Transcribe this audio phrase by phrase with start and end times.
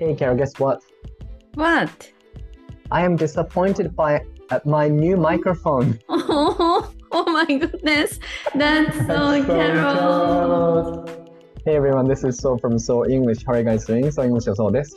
[0.00, 0.82] Hey, Carol, guess what?
[1.54, 2.12] What?
[2.90, 5.98] I am disappointed by at my new microphone.
[6.08, 8.20] Oh, oh my goodness.
[8.54, 11.06] That's so Carol.
[11.64, 13.44] Hey everyone, this is So from So English.
[13.44, 14.10] How are you guys doing?
[14.12, 14.96] So English のそうです。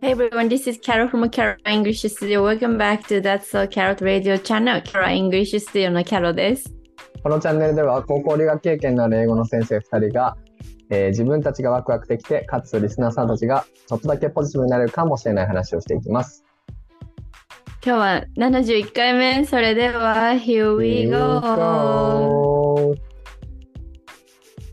[0.00, 2.42] Hey everyone, this is Carol from Carol English Studio.
[2.42, 4.82] Welcome back to That's So Carol Radio Channel.
[4.82, 6.74] Carol English Studio の Carol です。
[7.22, 10.36] このチャンネルでは高校留学経験のある英語の先生2人が、
[10.89, 16.43] えー自分たちがワクワクできて、かつリスナーさんたちがちょっとだけポジティブになれるかもしれない話をしていきます。
[17.83, 19.45] 今日は71回目。
[19.45, 22.97] それでは、Here we go!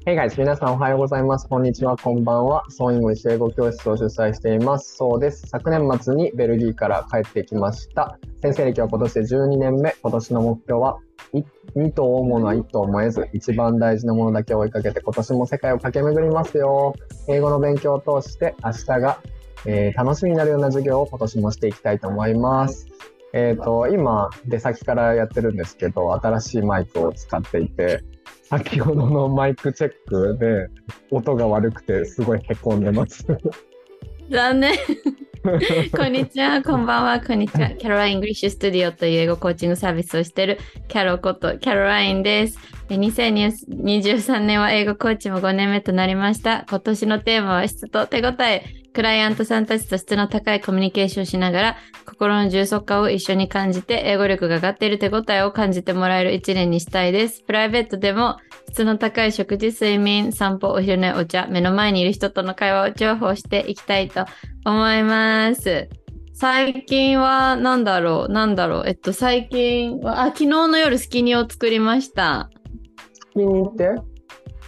[0.07, 1.49] Hey guys, 皆さんおはようございます。
[1.49, 2.65] こんにちは、こんばんは。
[2.69, 4.97] ソーイングリッシュ英語教室を主催しています。
[4.97, 5.47] そうです。
[5.47, 8.19] 昨年末にベルギーから帰ってきました。
[8.43, 9.97] 先生歴は今年で12年目。
[10.03, 10.99] 今年の目標は、
[11.75, 16.95] 2頭を追うものは1頭燃えず、一番大事なものだけを追いかけて今年も世界を駆け巡りますよ。
[17.27, 19.23] 英語の勉強を通して明日が、
[19.65, 22.89] えー楽しみになるような授業を今年もしていきたいと思います。
[23.33, 28.05] えっ、と、今、出先からやってるんですけど、新しいマイクを使っていて、
[28.59, 30.69] 先ほどのマイクチェックで
[31.11, 33.27] 音が悪くてすごいへこんでます。
[34.31, 34.75] 残念。
[35.95, 37.69] こんにちは、こんばんは、こんにちは。
[37.69, 42.59] キャロライン・グリッシュ・スタジオという英語コーチングサービスをしているキャロことキャロラインです。
[42.89, 46.65] 2023年は英語コーチも5年目となりました。
[46.67, 48.65] 今年のテーマは質と手応え。
[48.95, 57.43] クライアントさんたちと質の高いコミュニケーションをしながら、心の充足感を一緒に感じて、英語力が上がっている手応えを感じてもらえる一年にしたいです。
[57.43, 58.37] プライベートでも、
[58.71, 64.27] 質の高い食事、睡眠、散歩、お昼寝、お茶、目の前にいる人との会話を重宝していきたいと
[64.65, 65.34] 思います。
[66.33, 72.51] 最近は、なんだろう、なんだろう、えっと、最近は、あ、昨日の夜スキニを作りました。
[73.33, 73.91] 気に入って？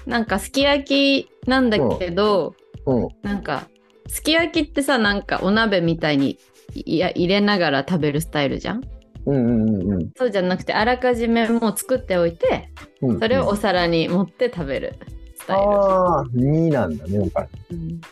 [0.06, 0.84] なんか、すき焼
[1.24, 2.54] きなんだけど、
[2.86, 3.08] うん。
[3.22, 3.68] なんか、
[4.06, 6.38] すき焼きってさ、なんかお鍋みたいに
[6.74, 8.82] いや入れながら食べるスタイルじゃん？
[9.26, 12.70] うんうんうんうんそうじゃなくて、あらかじめもう作っておいて、
[13.02, 13.18] うん。
[13.18, 14.94] それをお皿に盛って食べる
[15.34, 15.62] スタイル。
[15.72, 17.76] ああ、2なんだね、やっぱり。
[17.76, 18.06] うん好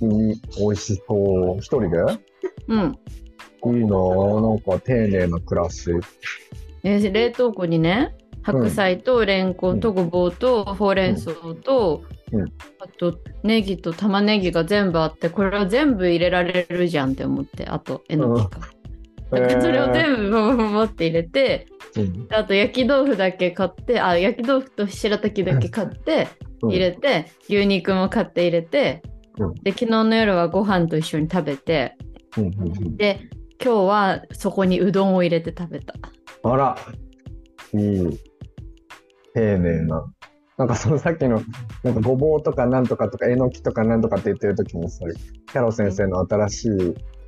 [0.00, 1.58] きに美味しそう。
[1.58, 1.98] 一人で？
[2.68, 2.98] うん。
[3.76, 4.40] いいなぁ。
[4.40, 5.90] なんか丁寧な暮らし。
[6.82, 12.44] えー冷凍庫にね白菜とレンコンとごぼうとほうれん草と、うん。
[12.78, 18.60] あとネギと玉ねぎが全部あってこれは全部入れられるじゃんって思ってあとえのきか、
[19.30, 21.66] だからそれを全部ボボボボって入れて
[21.96, 22.26] うん。
[22.30, 26.28] あと焼き豆腐だけ買ってあ焼き豆腐と白滝だけ買って
[26.62, 26.70] うん。
[26.70, 29.19] 入れて、牛肉も買って入れて、うん
[29.62, 31.96] で昨日の夜はご飯と一緒に食べて
[32.36, 33.30] うんうんうんで
[33.62, 35.94] 今日はそこにうどんを入れて食べた。
[36.42, 36.76] あら、
[37.74, 38.18] いい。
[39.34, 40.10] 丁寧な。
[40.56, 41.42] なんかそのさっきの、
[41.84, 45.04] なんかごぼうとかなんとかとか、えのきとかなんとかって言ってる時にさ、
[45.52, 46.70] キャロ先生の新しい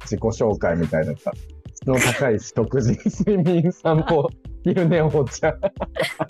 [0.00, 1.33] 自己紹介みたいなさ、
[1.75, 4.31] 質の高い食事、睡眠、散歩、
[4.65, 5.55] 昼寝、お茶、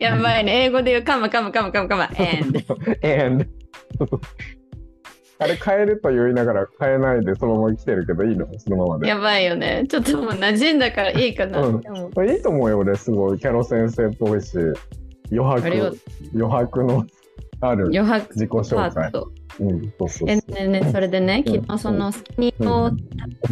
[0.01, 0.65] やばいね。
[0.65, 2.65] 英語で言う、カムカムカムカムカム、 and。
[3.05, 3.47] and
[5.43, 8.47] あれ変えると言いながら変えないでそのまま来てるけどいいの？
[8.59, 9.09] そのままで。
[9.09, 9.85] やばいよね。
[9.89, 11.77] ちょっともう馴染んだからいいかなうん。
[11.77, 13.39] いいと思うよ、俺、すごい。
[13.39, 14.57] キャロ先生っぽいし、
[15.31, 15.99] 余白、
[16.35, 17.07] 余白の
[17.61, 19.13] ある余白自己パ紹介。
[19.61, 20.55] うん、そうそうえそう。
[20.55, 22.91] ねねそれでね、うん昨日そのスキニの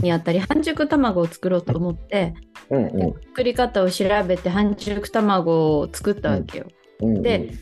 [0.00, 2.34] にあたり半熟卵を作ろうと思って、
[2.71, 6.67] うんうん作り方を調べて半熟卵を作ったわけよ。
[7.00, 7.23] うんうん。
[7.23, 7.55] で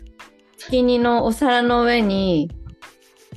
[0.56, 2.50] スキニのお皿の上に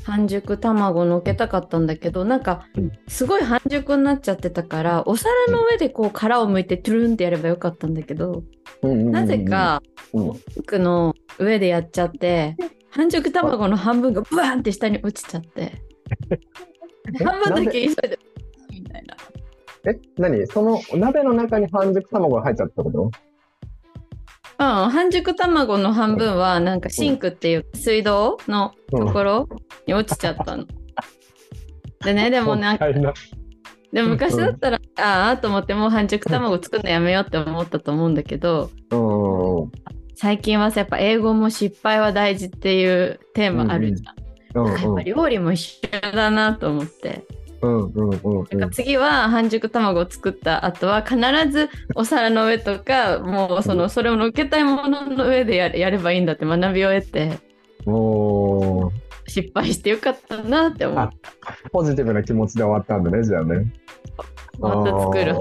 [0.03, 2.91] 半熟卵乗っけたかったんだけどなんかうん。
[3.07, 8.43] すごい半熟になっちゃってたからお皿の上でこう殻を剥いてトゥルンってやればよかったんだけど、
[8.81, 8.91] うん。
[8.91, 9.81] うんうんうんなぜ、か
[10.13, 10.33] うん。
[10.33, 12.55] ピンクの上でやっちゃって
[12.89, 15.71] 半熟卵の半分がブワーンって下に落ちちゃって
[17.23, 18.19] 半分だけ急いで
[18.69, 19.15] みたいな
[19.83, 20.45] え、何？
[20.47, 23.11] その鍋の中に半熟卵が入っちゃったこと？
[24.61, 29.49] うん半熟卵の半分はなんかシンクっていう水道のところ
[29.87, 30.65] に落ちちゃったの。
[32.05, 39.71] でねでもなんかでも昔だったら、ああと思ってもう半熟卵作るのやめようって思ったと思うんだけどうんうん
[40.15, 44.15] 最近はさやっぱ英語も失敗は大事っていうテーマあるじゃん。
[44.15, 44.21] うん
[44.53, 47.25] だからやっぱ料理も一緒だなと思って。
[47.61, 51.17] うんうんうんなんか次は半熟卵を作った後は必
[51.51, 57.39] ずお皿の上とかもうそのそれを乗っけたいものの上でやれやればいいんだって学びを得て
[57.85, 61.11] おー失敗してよかったなって思うあ。
[61.71, 63.71] ポジティブな気持ちで終わったんだね、じゃあね。
[64.59, 65.33] また作る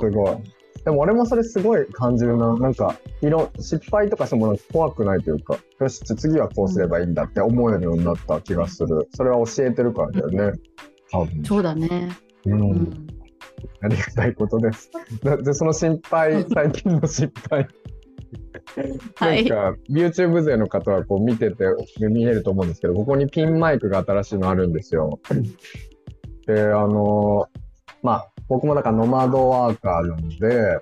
[0.00, 0.36] すごい。
[0.84, 2.56] でも俺もそれすごい感じるな。
[2.58, 9.08] なんか、いろ、失敗とかしてもなんか怖くないというか、よし、次はこうすればいいんだって思えるようになった気がする。
[9.14, 10.58] それは教えてるからだよね。
[11.10, 11.44] 多分。
[11.44, 12.08] そうだね。
[12.44, 12.50] う。
[12.50, 13.06] うんん。
[13.82, 14.90] ありがたいことです。
[15.22, 17.66] で、でその心配、 最近の失敗。
[19.14, 21.64] はいなんか、YouTube 勢の方はこう見てて
[22.00, 25.20] 見えると思うんですけど、ここにピンマイクが新しいのあるんですよ。
[26.46, 27.48] で、あの
[28.02, 30.78] まあ、僕もだからノマドワーカーなんで、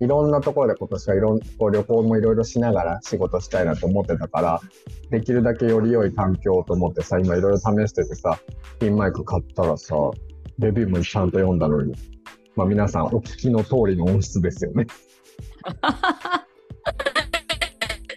[0.00, 4.60] いろんなところで今年はいろんこう旅行もいろいろしながら仕事したいなと思ってたから、
[5.10, 8.38] できるだけより良い環境と思ってさ、今いろいろ試しててさ、
[8.80, 9.94] ピンマイク買ったらさ、
[10.58, 11.94] レビューもちゃんと読んだのに、
[12.56, 14.86] まあ皆さんお聞きの通りの音質ですよね。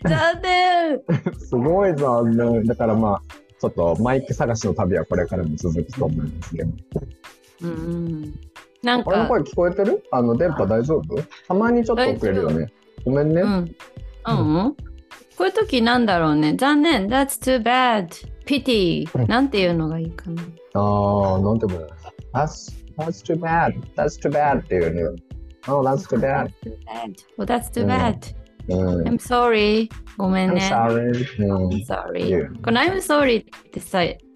[0.03, 1.01] 残念
[1.37, 2.65] すごい残念。
[2.65, 3.21] だからまあ、
[3.59, 6.71] ちょっとマイク探しの旅はこれからも続くと思いますけど。
[7.61, 8.48] うんうん。
[8.83, 9.27] なんか。
[9.27, 10.03] 声聞こえてる？
[10.11, 11.21] あの電波大丈夫？
[11.47, 12.03] たまにちょっと。
[13.05, 13.41] ごめんね。
[13.41, 13.75] うん。
[14.27, 14.75] うん、
[15.37, 16.55] こういう時なんだろうね。
[16.55, 17.07] 残念。
[17.07, 17.27] なん
[19.49, 20.41] ていうのがいいかな。
[20.73, 21.87] ああ、なんていうの
[22.33, 23.79] that's, ?That's too bad.
[23.95, 24.59] That's too bad.
[24.59, 25.21] っていうね。
[25.67, 26.51] Oh, that's too bad.
[27.37, 27.69] Oh, that's。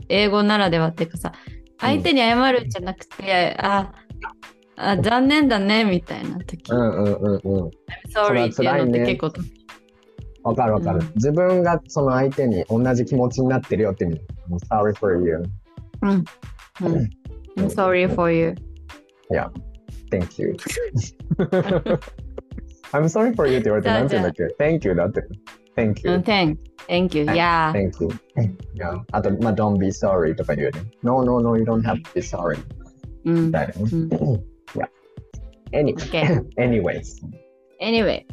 [0.09, 1.31] 英語ならではっていうかさ、
[1.79, 4.02] 相手に謝るじゃなくて、あ、mm.
[4.75, 6.71] あ、残念だね、みたいな時。
[6.71, 7.71] うんうんうんうん。
[8.13, 9.31] Sorry っていうのって結構、
[10.43, 14.21] わかるわかる、うん自分がその相手に同じ気持ちになってるよって意味。
[14.49, 15.43] I'm sorry for you.
[16.01, 16.09] うん。
[16.09, 17.09] うん。
[17.57, 18.55] I'm sorry for you.
[19.31, 19.49] Yeah.
[20.11, 20.55] Thank you.
[22.91, 25.21] I'm sorry for you って言われてなんて言うんだっけ ?Thank you だって。
[25.75, 26.17] Thank うん you.
[26.19, 27.25] Thank, thank you.
[27.25, 27.71] はい Yeah.
[27.71, 28.09] Thank you.
[28.75, 29.01] Yeah.
[29.11, 30.81] あと、まあ、don't be sorry とか言うね。
[31.03, 32.57] No, no, no, you don't have to be sorry.
[33.25, 33.51] うんみ。
[33.51, 33.81] たいなね。
[33.81, 33.95] う
[34.37, 34.43] ん.
[35.73, 36.39] Any, Okay.
[36.57, 37.21] anyways.
[37.81, 38.25] Anyway.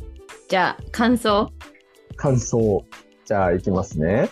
[0.48, 1.50] じゃあ、感想？
[2.16, 2.84] 感想。
[3.24, 4.28] じゃあ、いきますね。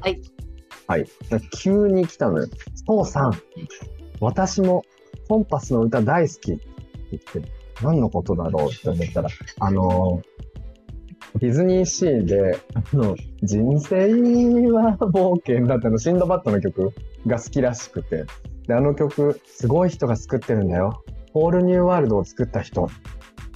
[0.00, 0.20] はい。
[0.86, 1.06] はい。
[1.52, 2.46] 急に来たのよ。
[2.86, 3.32] 父さん、
[4.20, 4.84] 私も
[5.28, 6.66] コンパスの歌大好きって
[7.10, 9.28] 言って、何のことだろうって思ったら、
[9.60, 10.22] あの
[11.38, 13.96] ディズニーシーで、あの、人生
[14.70, 16.92] は冒険だってあの、シンドバッドの曲
[17.26, 18.24] が好きらしくて、
[18.66, 21.02] で、あの曲、すごい人が作ってるんだよ。
[21.36, 22.88] ホールニューワールドを作った人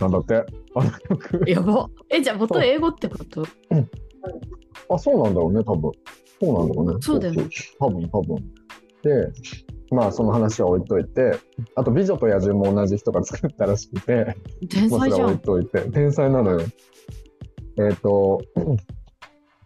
[0.01, 0.45] なんだって。
[0.75, 1.51] あの曲。
[1.51, 1.89] やば。
[2.11, 3.43] え、じゃあ、元英語ってこと？
[4.91, 5.91] あ、そうなんだろうね、多分。
[6.39, 6.99] そうなんだろうね。
[7.01, 7.49] そうだよね
[7.79, 8.37] 多分、多分。
[9.03, 9.33] で、
[9.93, 11.39] まあ、その話は置いといて、
[11.75, 14.37] あと、美女と野獣も同じ人が作ったらしくて、
[14.69, 15.39] 天才じゃん。
[15.39, 16.61] といて、天才なのよ。
[17.79, 18.43] えっ、と、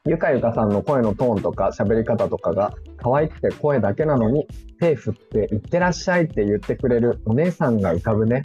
[0.06, 4.47] ゆかゆかさんの声のトーンとか喋り方とかが可愛くて声だけなのに
[4.79, 8.43] 手振っていってらっしゃいって言ってくれるお姉さんが浮かぶね。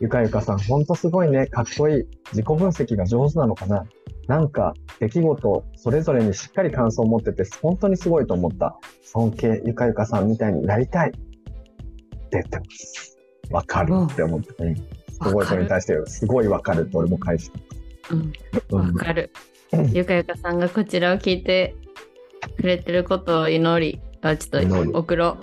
[0.00, 1.46] ゆかゆかさんほんとすごいね。
[1.46, 2.04] かっこいい。
[2.32, 3.84] 自己分析が上手なのかな。
[4.26, 8.76] なんか出来事それぞれにしっかり感想を持ってて本当にすごいと思った。
[9.02, 11.10] 尊敬ゆかゆかさんみたいになりたい。
[11.10, 11.20] って
[12.32, 13.16] 言ってます。
[13.52, 14.64] わかるって思って。
[14.64, 14.74] うん
[15.22, 17.60] すごいそれに対してすごいわかるって俺も返して。
[18.10, 18.32] うん。
[18.70, 19.30] うんわかる。
[19.92, 21.74] ゆかゆかさんがこちらを聞いて
[22.56, 25.36] くれてることを祈り、あちょっと送ろ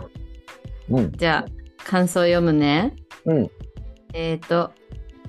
[0.89, 0.97] う。
[0.97, 1.12] うん。
[1.13, 2.95] じゃあ、感想を読むね。
[3.25, 3.51] うん。
[4.13, 4.71] えっ、と、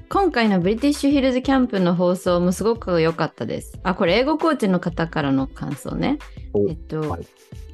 [0.09, 3.79] 今回のブリティッシュヒルズキャンプの放送もすごく良かったです。
[3.83, 6.19] あ、これ英語コーチの方からの感想ね。
[6.55, 7.27] おえっと、はい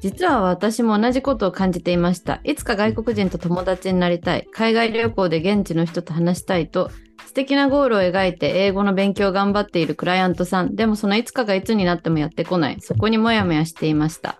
[0.05, 2.39] 実は私も同じことを感じていました。
[2.43, 4.47] いつか外国人と友達になりたい。
[4.51, 6.91] 海外旅行で現地の人と話したいと、
[7.25, 10.75] 素敵なゴールを描いて英語の勉強を頑張っているクライアントさん。
[10.75, 12.77] でもそのいつかがいつになってもやってこない。
[12.81, 14.39] そこにもやもやしていました。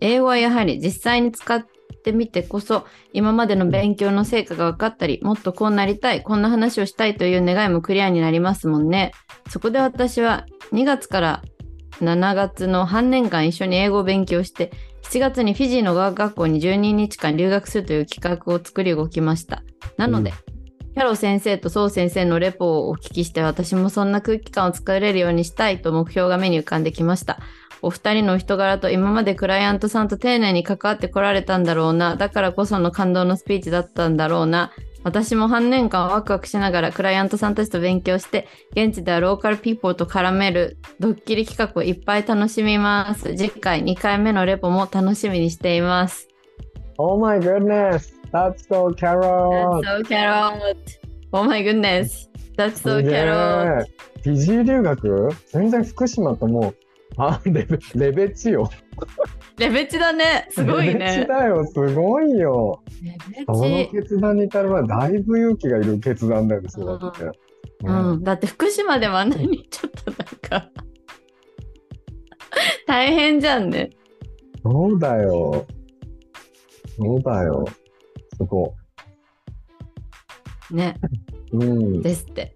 [0.00, 1.64] 英語はやはり実際に使っ
[2.04, 9.12] てみてこそ、今までの勉強の成果が分かったり、もっとこうなりたい、こんな話をしたいという願いもクリアになりますもんね。
[9.48, 11.42] そこで私は2月から
[12.00, 14.72] 7月の半年間一緒に英語を勉強して、
[15.04, 19.62] 7月にフィジーの語学学校に12日間留学するという企画を作り動きました。
[19.96, 20.32] なので、
[20.96, 27.38] キャロ先生とソウ先生のレポをお聞きして私もそんな空気感を作れるようにしたいと目標が目に浮かんできました。
[27.82, 32.16] お二人の人柄と今までクライアントさんと丁寧に関わってこられたんだろうな。
[32.16, 34.72] だからこその感動のスピーチだったんだろうな。
[35.04, 43.36] 私も半年間ワクワクしながらクライアントさんたちと勉強して、現地ではローカルピーポーと絡めるドッキリ企画をいっぱい楽しみます。
[43.36, 46.26] 次回2回目のレポも楽しみにしています。
[46.96, 48.15] Oh my goodness!
[48.32, 49.80] That's so Carol!
[49.82, 50.98] That's so carrot!
[51.32, 52.28] Oh my goodness!
[52.56, 53.86] That's so carrot!
[53.86, 55.28] えフィジー留学？
[55.52, 56.74] 全然福島ともう、
[57.16, 58.68] あ、レベ、レベチよ。
[59.58, 62.82] レベチだねすごいレベチねだよ、すごいよ。
[63.02, 67.30] レベこのチ決断に至るはだいぶ勇気がいる決断だよね、それだって。
[67.84, 70.18] うん、だって福島でもあんなにちょっとなん
[70.64, 70.70] か
[72.86, 73.90] 大変じゃんね。
[74.62, 75.64] そうだよ。
[76.96, 77.64] そうだよ。
[78.36, 78.74] すご
[80.70, 80.96] ね、
[81.52, 81.56] い。
[81.56, 82.02] うん。
[82.02, 82.54] ですって。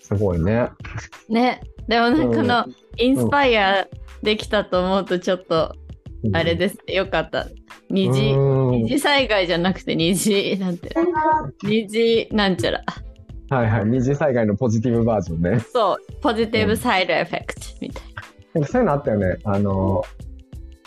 [0.00, 0.70] すごいね。
[1.28, 3.86] ね、でもなんかこのインスパイア
[4.22, 5.74] できたと思うとちょっと
[6.32, 7.46] あれですね、よかった。
[7.88, 10.94] 二次、うん二次災害じゃなくて二次、なんて、
[11.62, 12.84] 二次なんちゃら。
[13.50, 13.86] はいはい。
[13.86, 15.60] 二次災害のポジティブバージョンね。
[15.72, 18.02] そう、ポジティブサイドエフェクトみたい
[18.54, 19.38] なんかそういうのあったよね。
[19.44, 20.02] あの、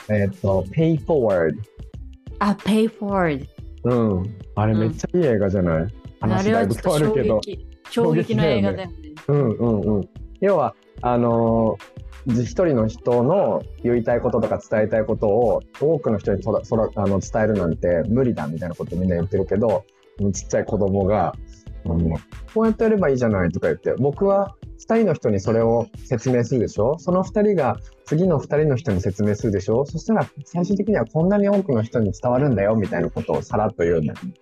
[0.09, 1.55] えっ、と、Pay Forward。
[1.55, 2.49] な。
[2.49, 3.47] あ、pay forward。
[3.83, 4.35] うん。
[4.55, 5.83] あれめっちゃいい映画じゃない、
[6.21, 7.39] あ話だいぶ変わるけど。
[7.39, 8.95] 撃、衝撃の映画だよね。
[9.27, 10.09] うんうんうん。
[10.41, 19.83] 要は、あのー一人の人の言いたいこととか伝えたいことを多くの人にとだそらあの伝えるなんて無理だみたいなことみんな言ってるけど、
[20.31, 21.35] ちっちゃい子供が、
[21.83, 22.13] うん
[22.53, 24.55] こうやってやればいいじゃないとか言って、僕は
[24.87, 26.97] 2人の人にそれを説明するでしょ？
[26.99, 29.85] その2人が次の2人の人に説明するでしょ？
[29.85, 34.33] そしたら最終的にはこんなに多くの人に伝わるんだよみたいなことをさらっと言うんだよね。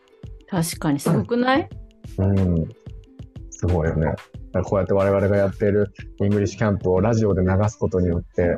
[0.49, 1.69] 確かにすごくない、
[2.17, 2.69] うん。
[3.51, 4.13] すごいよね。
[4.65, 8.57] こうやって我々がやっているイングリッシュキャンプをラジオで流すことによって、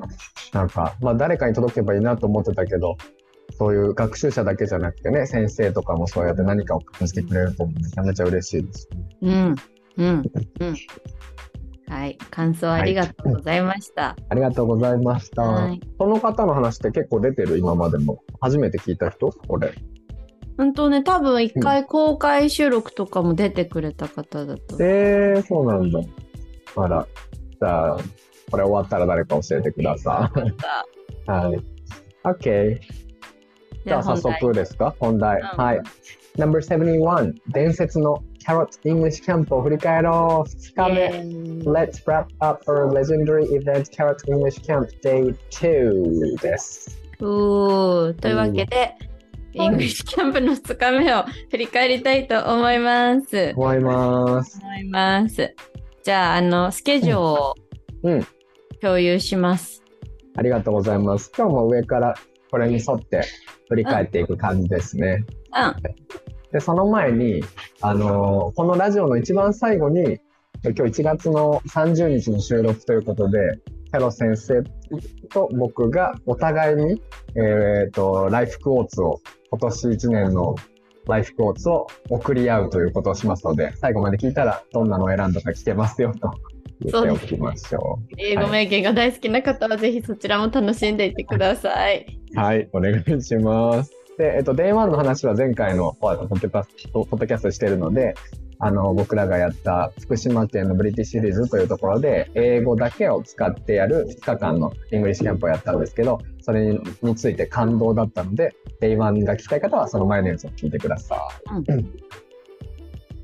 [0.52, 2.98] なんか、まあ誰かに届けばいいなと思ってたけど、
[3.60, 8.90] そういう学習者だけじゃなくてね、先生とかもそうやって何かを感じてくれるとめちゃめちゃ嬉しいです。
[9.22, 9.56] うん、
[9.98, 10.24] うん、
[10.62, 10.76] うん。
[11.88, 14.16] はい、感想ありがとうございました。
[14.30, 15.44] ありがとうございました。
[15.44, 15.80] はい。
[16.00, 17.58] その方の話って結構出てる？
[17.58, 18.24] 今までも。
[18.42, 19.30] 初めて聞いた人？
[19.30, 19.74] これ。
[20.58, 24.78] 本当ね、多分一回公開収録とかも出てくれた方だと。
[24.84, 26.00] えー、そうなんだ。
[26.76, 27.08] あら。
[27.60, 27.98] じゃあ、
[28.50, 31.30] これ終わったら誰か教えてください。
[31.30, 31.60] はい。
[32.24, 32.80] OK。
[33.86, 34.96] じゃあ早速ですか？
[35.00, 35.42] 本題。
[35.42, 35.82] うんはい。
[36.38, 40.50] Number 71伝説の Carrot English Camp を振り返ろう。
[40.50, 41.72] 2日目。
[41.72, 47.00] Let's wrap up our legendary event Carrot English Camp Day 2です。
[47.20, 48.96] おーというわけで、
[49.54, 53.54] イングリッシュキャンプの2日目を振り返りたいと思います。
[53.56, 54.60] 思います。
[54.62, 55.56] 思います。
[56.04, 57.56] じゃあ、あの、スケジュールを
[58.04, 58.28] うん。
[58.82, 59.82] 共有します。
[60.36, 61.32] ありがとうございます。
[61.38, 62.16] 今日も上から
[62.52, 63.24] これに沿って
[63.70, 65.24] 振り返っていく感じですね。
[65.56, 66.23] うん。
[66.54, 67.44] で、その前に、
[67.82, 70.20] あのーこのラジオの一番最後に、
[70.64, 73.60] 今日1月の30日の収録ということで、
[73.92, 74.62] キャロ先生
[75.30, 77.02] と僕がお互いに、
[77.36, 79.20] えっ、と、 life quotes を、
[79.50, 80.56] 今年1年の
[81.08, 86.32] life quotes を送り合うということをしますので、最後まで聞いたらどんなのを選んだか聞けますよと
[86.82, 92.06] 言っておきましょ英語名言が大好きな方はぜひそちらも楽しんでいってください。
[92.36, 92.40] う。
[92.40, 94.03] はい、お願いします。
[94.18, 98.16] で、えっと、Day1 の話は前回のポッドキャストしてるので、
[98.60, 111.16] あの、僕らがやった福島県のブリティッシュヒルズというところで、英語だけを使ってやる2日間のイングリッシュキャンプをやったんですけど、それにについて感動だったので、Day1 が聞きたい方はその前のやつを聞いてくださ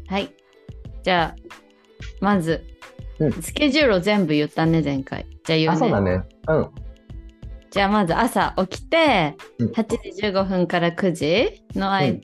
[0.07, 0.29] はい。
[1.03, 1.35] じゃあ、
[2.19, 2.65] まず、
[3.19, 5.25] うんスケジュールを全部言ったね、前回。
[5.43, 5.61] じゃあい。
[5.61, 5.75] 言うね。
[5.75, 6.23] あ、そうだね。
[6.47, 6.69] うん。
[7.71, 12.19] じゃあまず朝起きて、うん8時15分から9時の間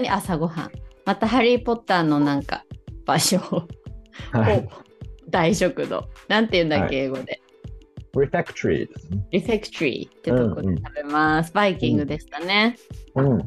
[0.00, 0.70] に朝ごはん。
[1.04, 2.64] またハリー・ポッターのなんか
[3.04, 3.68] 場所を、
[4.30, 4.68] はい。
[5.28, 6.08] 大食堂。
[6.28, 7.40] なんて言うんだっけ、は英語で。
[8.14, 9.26] Refectory ですね。
[9.30, 11.52] リフェクトリーってとこでうんうん食べます。
[11.52, 12.76] バイキングでしたね。
[13.14, 13.38] うん。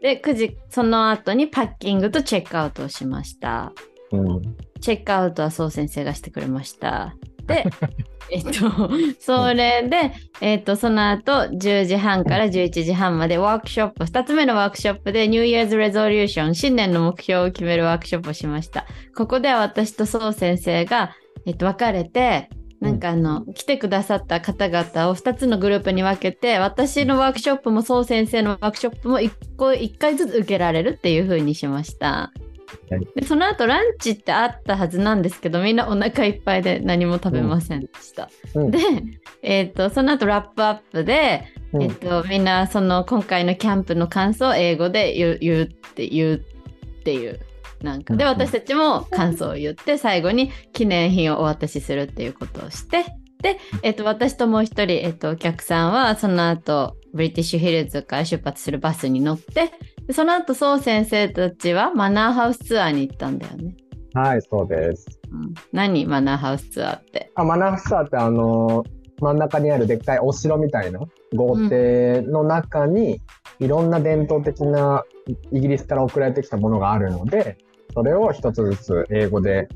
[0.00, 3.72] で、9時、その後にパッキングとチェックアウトをしました。
[4.12, 4.56] うん。
[4.80, 7.16] チェックアウトはそう先生がしてくれました。
[7.46, 7.64] で、
[8.30, 18.86] えっと、それで、えっと、その後、10時半から11時半までワークショップ、2つ目のワークショップで New Year's Resolution、新年の目標を決めるワークショップをしました。
[19.14, 21.14] ここでは私とそう先生が、
[21.46, 22.48] えっと、別れて、
[22.82, 32.32] なんかあの、来てくださった方々を2つのグループに分けて、私のワークショップもそう先生のワークショップも1個、1回ずつ受けられるっていう風にしました。
[32.90, 33.08] はい。
[33.14, 38.28] でその後ランチってあったはずなんですけどみんなお腹いっぱいで何も食べませんでした。
[38.54, 38.70] うん。
[38.70, 38.78] で、
[39.42, 41.82] えっとその後ラップアップで、うん。
[41.82, 47.40] えっとみんなその今回のキャンプの感想を英語で言う言うって言うっていう
[47.82, 48.14] なんか。
[48.14, 53.04] で私たちも感想を言って最後に記念品をお渡しするっていうことをして
[53.42, 59.72] で、えっと私ともう一人、えっとお客さんはその後ブリティッシュヒルズから出発するバスに乗って
[60.06, 63.74] でその後そう先生たちはマナーハウスツアーに行ったんだよね。
[64.14, 65.20] はい、そうです。
[65.30, 66.06] うん、何？
[66.06, 67.30] マナーハウスツアーって。
[67.34, 70.98] あ、マナースターってあのー真ん中にあるでっかいお城みたいな
[71.32, 73.20] 豪邸の中に、
[73.60, 75.04] いろんな伝統的な
[75.52, 77.56] イギリスから送られてきたものがあるので、
[77.94, 79.68] それを一つずつ英語で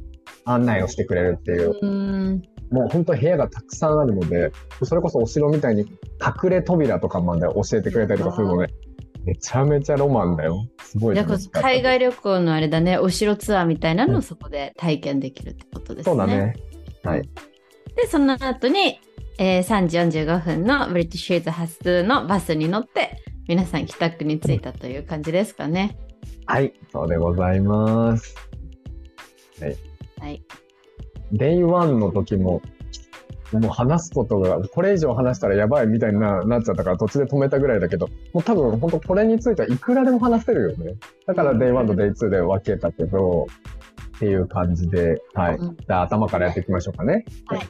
[0.46, 2.42] 案内をしてくれるっていう、うん。
[2.72, 4.50] もう本当部屋がたくさんあるので、
[4.82, 8.74] それこそお城みたいに隠れ扉とかまで教えてくれたりとかするので、
[9.26, 10.68] めちゃめちゃロマンだよ。
[10.78, 16.12] すごいじゃあ楽しかった海外旅行のあれだね、お城ツアーみたいなのをそこで体験できるってことですね。
[16.12, 16.54] そうだね。
[17.02, 17.22] はい。
[17.96, 19.00] で、その後に、
[19.38, 25.98] えー3時45分のブリティッシュヒルズ発のバスに乗って、皆さん帰宅に着いたという感じですかね。
[26.46, 28.36] はい、そうでございます。
[30.20, 30.42] はい。
[31.32, 32.62] Day one の時も、
[33.52, 40.94] もう話すことが、これ以上話したらやばいみたいにななっちゃったから途中で止めたぐらいだけど、もう多分本当これについてはいくらでも話せるよね。
[41.26, 43.46] だから Day one と Day two で分けたけど、
[44.16, 45.56] っていう感じで、はい。
[45.56, 47.24] うんじゃあ頭からやっていきましょうかね。
[47.46, 47.60] はい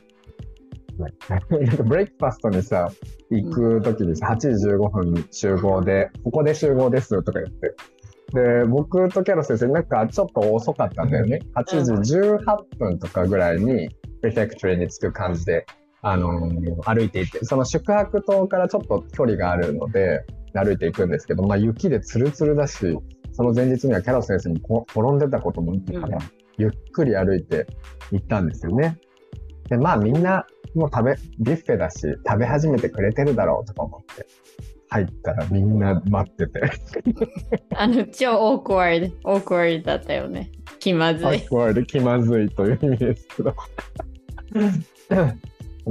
[0.99, 1.15] はい。
[1.67, 2.91] なんかブレイクファストにさ、
[3.31, 7.75] 行く時にさ、8時15分に集合で、ここで集合ですとか言って。
[8.33, 11.41] で、僕とキャロ先生、なんかちょっと遅かったんだよね。
[11.55, 13.89] 8時18分とかぐらいに、
[14.27, 15.67] プレフェクトリーに着く感じで、
[16.03, 22.99] あのー歩いていって、その宿泊棟からちょっと距離があるので、歩いていくんですけど、まあ雪でツルツルだし、
[23.33, 26.23] その前日にはキャロ先生にこ転んでたこともあったから、うん
[26.59, 27.67] ゆっくり歩いて
[28.11, 28.97] 行ったんですよね。
[29.69, 34.27] で、まあみんなもう食べ、ビュッフェだし、食べ始めてくれてるだろうとか思って、
[34.89, 36.61] 入ったらみんな待ってて、
[37.77, 40.51] あの、超オークワード、オークワードだったよね。
[40.79, 41.47] 気まずい。
[41.47, 43.55] これで気まずいという意味ですけど。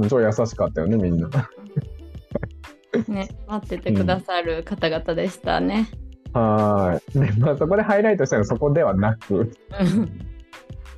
[0.08, 1.28] 超優しかったよね、みんな。
[3.08, 5.88] ね、待っててくださる方々でしたね。
[6.32, 7.34] はーい。
[7.34, 9.50] で、まあそこでハイライトしたのはそこではなく、うん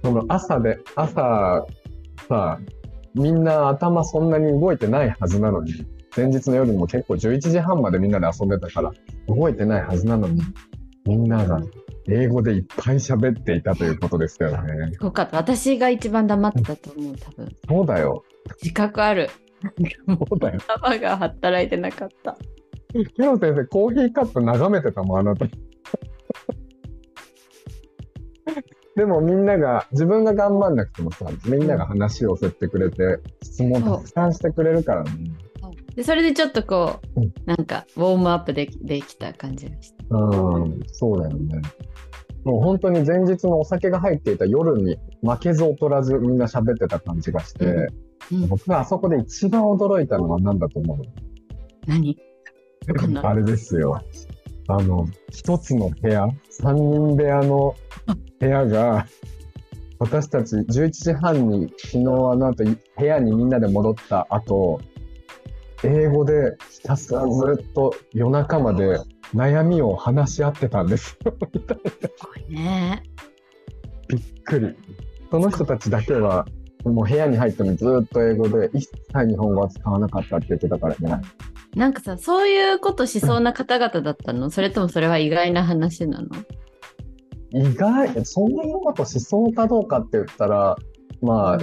[0.02, 1.66] その朝で、朝、
[2.28, 2.60] さ、
[3.14, 5.72] みんな頭そんなに動いてないはずなのに、
[6.16, 8.92] 前日の夜も結構11時半までみんなで遊んでたから、
[9.26, 10.40] 動いてないはずなのに、
[11.04, 11.60] みんなが
[12.08, 14.90] 英語でいっぱい喋っていたということですよね。
[14.92, 15.36] すごかった。
[15.36, 17.56] 私が一番黙ってたと思う、多分。
[17.68, 18.24] そうだよ。
[18.62, 19.30] 自覚ある。
[20.06, 20.60] そうだよ。
[20.68, 22.36] 頭が働いてなかった。
[22.92, 25.46] ケロ先生、コーヒーカップ眺めてたもん、あなた。
[28.96, 35.10] でもみんなが、自分が頑張んなくてもさ、みんなが話を振ってくれて、質問たくさんしてくれるからね。
[35.94, 40.16] でそれでちょっとこう、うんなんかウォームアップできできた感じがした。
[40.16, 41.60] うん、そうだよね。
[42.48, 47.88] もう本当に前日のお酒が入っていた夜に負けず劣らずみんな喋ってた感じがして、
[48.32, 50.98] うん、僕があそこで一番驚いたのは何だと思う
[51.86, 52.18] 何？
[53.22, 54.00] あれですよ。
[54.68, 57.74] あの、一つの部屋、三人部屋の
[58.40, 59.06] 部屋が、
[59.98, 62.02] 私たち11時半に昨日あ
[62.36, 64.80] の後い部屋にみんなで戻った後、
[65.84, 68.98] 英語でひたすらずっと夜中まで
[69.34, 71.34] 悩みを話し合ってたんですよ。
[71.52, 73.02] みたいなすごいね。
[74.08, 74.74] びっくり。
[75.30, 76.46] その人たちだけは、
[76.84, 81.20] もう部屋に入ってもずっと英語で一切日本語は使わなかったって言ってたからね。
[81.74, 84.48] なんかさ、そういうことしそうな方々だったの？
[84.50, 86.28] それともそれは意外な話なの？
[87.50, 90.76] 意外、そんなことしそうかどうかって言ったら、
[91.20, 91.58] まあ、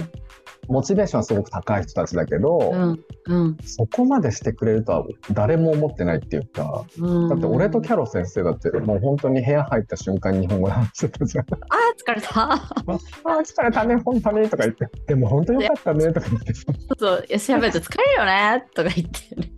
[0.68, 7.28] モチベーションはすごく高い人たちだけど、うん、うん、そこまでしてくれるとは誰も思ってないっていうか、うん。
[7.28, 11.44] だって俺とキャロ先生だってもう本当に部屋入った瞬間に日本語で話してたじゃん。
[11.44, 12.40] あー疲れた。
[12.52, 14.88] ああ、疲れたね、本当にとか言って。
[15.08, 16.64] でも本当によかったねとか言ってさ。
[16.98, 19.52] そう、よし、喋ると疲れるよねとか言ってね。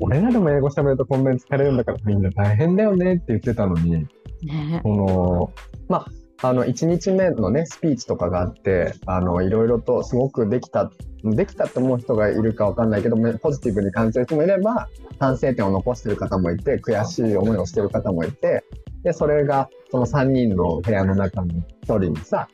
[0.00, 5.52] 俺らでも英語喋るとこんなに疲れるんだからみんな大変だよねって言ってたのに、ねこの、
[5.88, 6.06] まあ、
[6.42, 10.90] あの、1日目のね、スピーチとかがあって、あの、いろいろとすごくできた、
[11.24, 18.64] できたって思う人がいるかわかんないけど、ポジティブに感じる人もいれば、反省点を残してる方もいて、悔しい思いをしてる方もいて、
[19.02, 22.48] で、それが、その3人の部屋の中の1人にさ、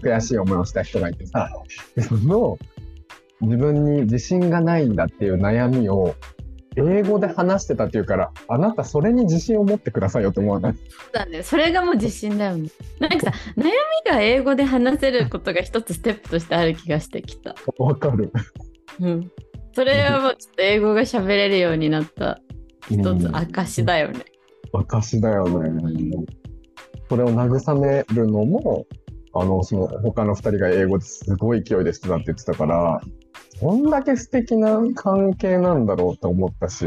[0.00, 1.50] 悔しい思いをした人がいてさ、
[1.94, 2.58] でその、
[3.40, 6.14] 自分に自信がないんだっていう悩みを、
[6.76, 10.74] 英語で話してたっていうから、あなたそれに自信を持ってくださいよって思わない？
[10.74, 10.78] そ
[11.10, 11.42] うだね。
[11.42, 12.68] それがもう自信だよね。
[13.00, 13.70] なんかさ、悩み
[14.10, 17.54] が英語で話せることが一つステップとしてある気がしてきた。
[17.78, 18.30] わかる。
[19.00, 19.30] うん。
[19.72, 22.40] それはもうちょっと英語が喋れるようになった
[22.90, 24.24] 一つ証だよね。
[24.72, 25.80] 証だよね。
[27.08, 28.86] それを慰めるのも、
[29.34, 33.00] あの、その他の二人が英語ですごい勢いでしてたって言ってたから、
[33.60, 36.86] どんだけ素敵な関係なんだろうって思ったし、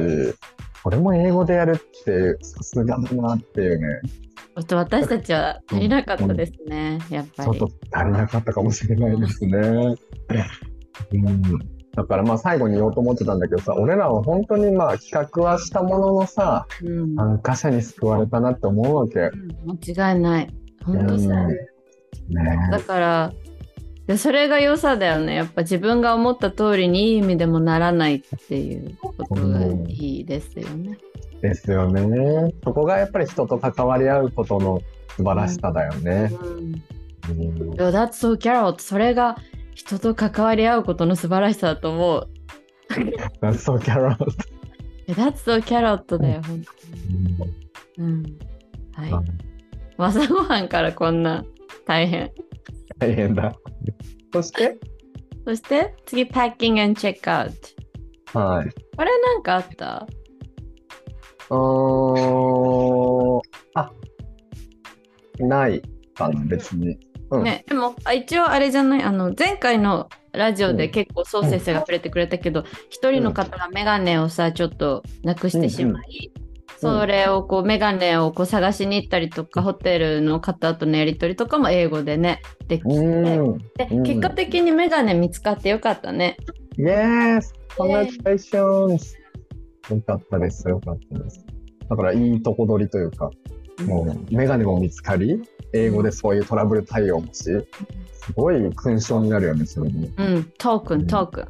[0.83, 4.01] これも英語でやるってさすがだなっていうね、
[4.59, 7.57] ちょっと私たちは足りなかったですね、やっぱり。
[7.57, 9.57] ちょっと足りなかったかもしれないですね。
[9.57, 11.41] うん、
[11.95, 19.31] だからまあ最後に言おうと思ってたんだけどさ、俺らは本当にまあ企画はしたもののさ、うん、参加者に救われたなって思うわけ。
[19.95, 20.53] 間違いない。
[20.83, 21.29] 本当そう。
[21.29, 23.33] ねだから、
[24.09, 25.35] でそれが良さだよね。
[25.35, 30.97] やっぱ自分が思った通りにいい意味でもならないっていうことがいいですよね。
[31.41, 32.51] ですよね。
[32.63, 34.81] そこがやっぱり人と関わり合うことの
[35.15, 36.31] 素晴らしさだよね。
[37.29, 38.81] うん、うん、That's so carrot.
[38.81, 39.37] それが
[39.75, 42.29] 人と関わり合うことの素晴らしさだと思う。
[43.43, 44.17] That's so carrot.
[45.07, 46.63] That's so carrot だよ、本
[47.99, 48.09] 当に。
[48.09, 48.23] うん。
[48.93, 49.25] はい。
[49.99, 51.45] 朝ごはんからこんな
[51.85, 52.31] 大変。
[52.99, 53.55] 大変だ。
[54.33, 54.77] そして、
[55.45, 55.95] そして？
[56.05, 57.51] 次、packing and check out。
[58.33, 58.69] はい。
[58.95, 60.07] これなんかあった？
[61.49, 63.41] うーん。
[63.75, 63.91] あ、
[65.39, 65.81] ない
[66.13, 66.99] かな、別に。
[67.31, 67.43] うん。
[67.43, 69.03] ね、でもあ一応あれじゃない？
[69.03, 76.31] あの前回のラジオでうん結構そう先生が触れてくれたけど一、人の方がメガネをさちょっとなくしてしまい、
[76.81, 83.57] それをこうメガネをこう探しに行ったりとかホテルの方とのやり取りとかも英語でねできて、うん。
[83.57, 86.37] でうん結果的にメガネ見つかってよかったね。
[86.77, 87.53] Yes!
[87.77, 89.19] Congratulations!
[89.93, 91.45] よかったです、よかったです。
[91.89, 93.29] だからいいとこ取りというか、
[93.85, 95.41] もうメガネも見つかり、
[95.73, 97.65] 英語でそういうトラブル対応もし、す
[98.35, 100.13] ごい勲章になるよね、それに。
[100.17, 101.47] うん、トークントークン。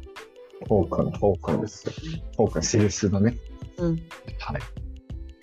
[0.66, 1.92] トークン、トークンですよ。
[2.36, 3.36] トークン、印だね。
[3.78, 3.96] うん
[4.38, 4.60] はい。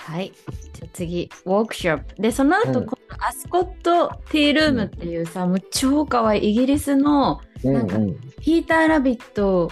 [0.07, 0.31] はい。
[0.73, 2.21] じゃあ次、ウォークショップ。
[2.21, 7.97] で、その後、うんこのアスコットティールームっていうさ、もう超かわいいイギリスのうんなんか
[8.39, 9.69] ピーター・ラビット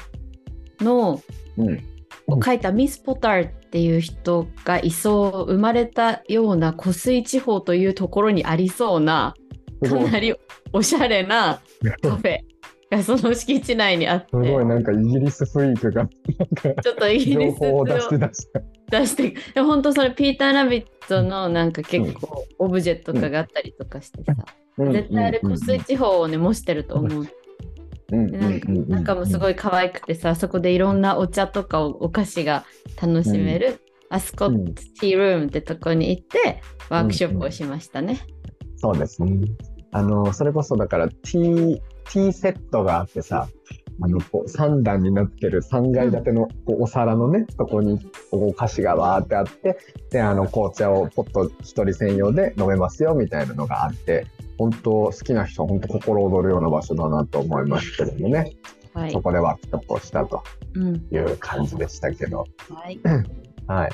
[0.81, 1.21] の
[1.57, 1.69] うん。
[1.69, 1.83] うん。
[2.27, 9.35] を書いたミス・ポターっていう人がいそう生まれたような湖水地方というところにありそうな
[9.87, 10.33] かなり
[10.73, 11.61] おしゃれな
[12.01, 12.39] カフェ
[12.97, 14.27] がその敷地内にあって。
[14.31, 16.07] すごいなんかイギリスフリークが、
[16.81, 18.61] ちょっとイギ情リス報を出しをて出した。
[18.99, 19.35] 出して。
[19.53, 24.33] でも本当それピーター・ラビットのなんか結構オブジェとかがあったりとかしてさ、
[24.77, 27.27] 絶対あれ湖水地方をね模してると思う。
[28.11, 28.31] うん。
[28.31, 32.65] でなんか中もすごい可愛くてさそこでいろんなお茶とかおお菓子が
[33.01, 33.79] 楽しめる、
[34.09, 38.19] アスコットティールームってとこに行ってワークショップをしましたね。
[38.77, 39.47] そうですね。
[39.91, 41.81] あの、それこそだから、ティー、
[42.11, 43.47] ティーセットがあってさ、
[44.01, 47.99] あの、こう、3段になってる3階建てのこうお皿のね、そこに
[48.31, 49.77] お菓子がわーってあって、
[50.11, 58.53] で、あの、紅茶をポット一人専用で飲めますよ、みたいなのがあって、本当好きな人は本当心躍るような場所だなと思いますけれどもね、
[58.93, 59.21] はいそ。
[59.21, 60.95] こでワークショップをしたとうん。
[61.11, 62.99] いう感じでしたけど、はい。
[63.67, 63.91] はい。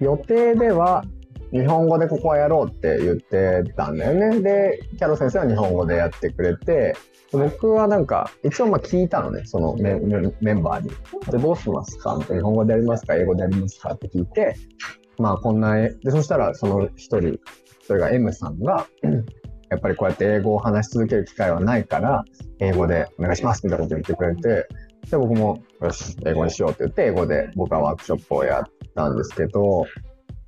[0.00, 1.04] 予定では、
[1.52, 4.40] 日本語でここはやろうって言ってたんだよね。
[4.40, 6.94] で、キャロ先生は日本語でやってくれて、
[7.32, 10.90] 僕はなんか、一応まあ聞いたのね、そのメンバーに。
[11.30, 12.18] で、どうしますか？
[12.20, 13.92] 日本語でやりますか英語でやりますか？
[13.92, 14.56] って聞いて、
[15.18, 17.38] まあこんな、で、そしたらその一人、
[17.86, 18.86] それが M さんが、
[19.70, 22.24] やっぱりこうやって英語を話し続ける機会はないから、
[22.58, 24.66] 英語でお願いしますみたいなこと言ってくれて、
[25.08, 28.64] で、僕も、よし、英語にしようって言って、英語で僕はワークショップをやっ
[28.96, 29.86] たんですけど、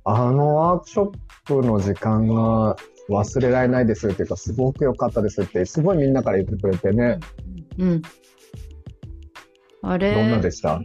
[0.05, 2.75] あのワークショップの時間が
[3.09, 7.19] 忘れられないですっていうか、すごく良かったですって、すごいみんなから言ってくれてね、
[7.77, 8.01] うん。
[9.81, 10.81] あれどんなでした？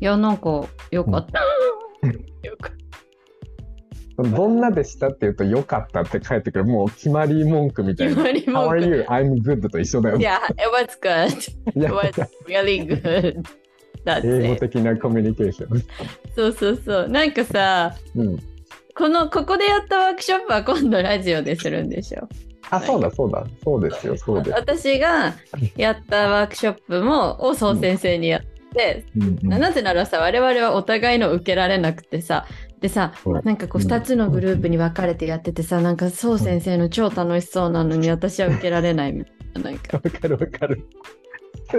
[0.00, 1.40] いや、なんか、よかった。
[2.48, 2.72] よかっ
[4.16, 8.10] どんなでしたって言うと、良かったって返ってくる、もう決まり文句みたた。
[8.10, 8.22] いな。
[8.24, 8.86] 決まり How 文 are 句。
[8.96, 9.02] you?
[9.08, 10.24] I'm good と一緒だよいね。
[10.26, 11.28] や、it was good.
[11.74, 13.42] い It was really good.
[14.04, 15.82] That's 英語.的なコミュニケーション。
[16.34, 17.08] そうそうそう。
[17.08, 18.38] なんかさ、うん。
[18.96, 22.28] この、ここでやったワークショップは今度ラジオでするんでしょ？
[22.70, 23.44] あ、そうだ、そうだ。
[23.64, 24.56] そうですよ、そうです。
[24.56, 25.34] 私が
[25.76, 32.44] やったワークショップも、をそう先生にやって、うんうんなぜならさ我々はお互いの受けられなくてさ
[32.80, 40.88] でさうんなんかこううん2つのグループに分かれてやっててさなんかそう先生の超楽しそうなのに私は受けられないみたいななんかわかるわかる。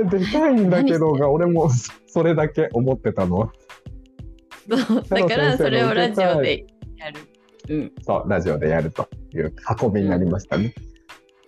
[0.04, 1.70] でかいんだけどが、俺も
[2.08, 3.52] それだけ思ってたの。
[4.68, 6.66] だからそれをラジオで
[6.98, 7.20] やる。
[7.70, 10.74] うん、そう、ラジオでやるという運びになりましたね。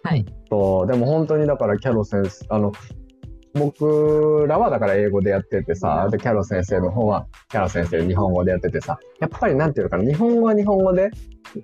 [0.04, 0.26] はい。
[0.50, 2.72] そう、でも本当にだからキャロ先生、あの、
[3.58, 11.10] 僕らはだから英語でやっててさ、で、キャロ先生の方は、キャロ先生日本語でやっててさ、やっぱりなんていうのかな、日本語は日本語で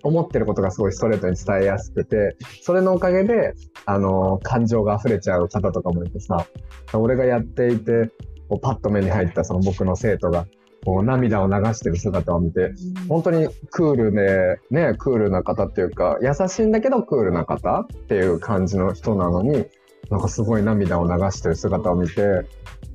[0.03, 3.53] 思ってることがすごいストレートに伝えやすくて、それのおかげで、
[3.85, 6.45] あの、感情が溢れちゃう方とかもいてさ、
[6.93, 8.09] 俺がやっていて、
[8.49, 10.45] こうパッと目に入ったその僕の生徒が、
[10.85, 12.73] こう涙を流してる姿を見て、
[13.07, 19.65] 本当にクールで、ね、クールな方っていうか、優しいんだけどクールな方っていう感じの人なのに、
[20.09, 22.45] なんかすごい涙を流してる姿を見て、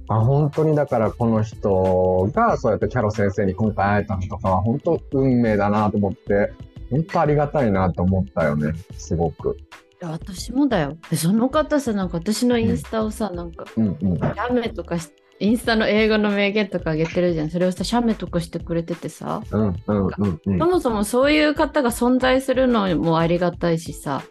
[0.08, 6.52] あ本当にだからこの人がそうやってキャロ先生に今回会えたのとかは本当運命だなと思って、
[6.90, 9.56] 本当ありがたいなと思ったよね、すごく。
[10.00, 10.96] いや私もだよ。
[11.10, 14.16] でその方さ、なんか私のインスタをさ、なんか、うんうん。
[14.16, 17.50] シャメとかし、インスタの英語の名言とかあげてるじゃん。
[17.50, 24.22] それをさ、シャメとかしてくれててさ、うんうんうんうんそもそもそういう方が存在するのもありがたいしさ、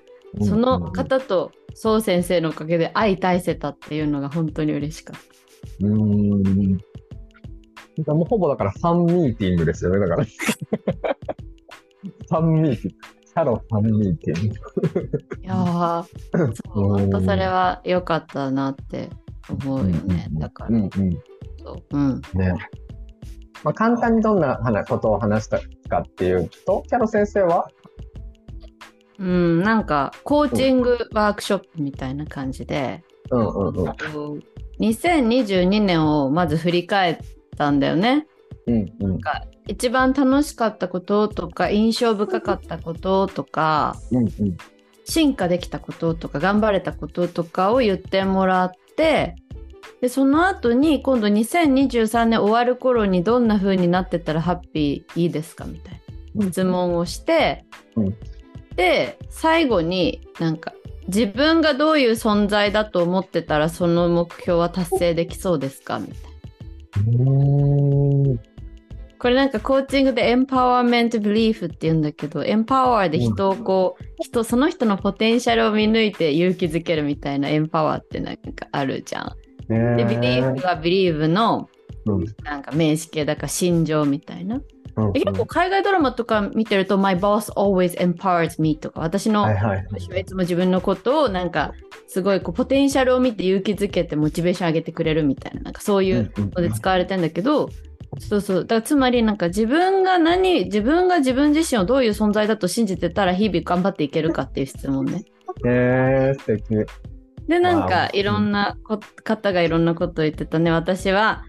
[0.41, 5.87] その方とそう先生のおかげで相対せたっていうのが本当に嬉しかった。
[5.87, 6.77] うーん。
[8.05, 10.23] もうほぼだからファンミーティングですよね、だから。
[10.23, 12.95] ファンミーティング。
[13.37, 14.55] キャロファンミーティング。
[15.43, 19.09] いやー、そう、うん本当それは良かったなって
[19.49, 20.27] 思うよね。
[20.33, 20.89] だから、うんうん。
[21.63, 22.21] そううん。
[22.33, 22.53] ね。
[23.63, 27.69] まあ、簡単にどんな話ことを話したかっていうと、キャロ先生は
[29.19, 34.43] うん、なんかコーチングワークショップみたいな感じで、うんうんうん。
[34.79, 37.17] 2022年をまず振り返っ
[37.57, 38.27] たんだよね。
[38.67, 39.19] うんうん
[39.69, 44.57] 一番楽しかったこととか印象深かったこととかうんうん。
[45.03, 49.35] 進化できたこととか頑張れたこととかを言ってもらって
[50.01, 56.01] でその後に今度2023年終わる頃にどんな風になってたらハッピーいいですかみたい
[56.35, 58.17] な質問をして、うん
[58.77, 60.73] で最後になんか
[61.07, 65.99] 自分がどういう存在だと思ってたらその目標は達成できそうですか？
[65.99, 68.39] みたいな。
[69.19, 79.35] これなんかコーチングでエンパワーメントビリーフって言うんだけどエンパワーで人をこう、人その人のポテンシャルを見抜いて勇気づけるみたいなエンパワーってなんかあるじゃん。
[79.97, 81.76] でビリーフがビリーフのうん
[82.43, 84.61] なんか名詞形だから心情みたいな。
[85.13, 89.85] 結構海外ドラマとか見てると My boss always empowers me とか私の、はいはい。
[89.91, 91.73] 私はいつも自分のことをなんか
[92.07, 97.69] すごいこうポテンシャルを見て勇気づけてモチベーション上げてくれるみたいななんかそういうので使われてんだけど、
[98.19, 105.25] そうそうだからつまりなんか自分が何自分が自分自身をどういう存在だと信じてたら日々頑張っていけるかっていう質問ね。
[105.65, 106.91] えー、素敵。
[107.47, 111.45] でなんかいろんなこ方がいろんなことを言ってたね私は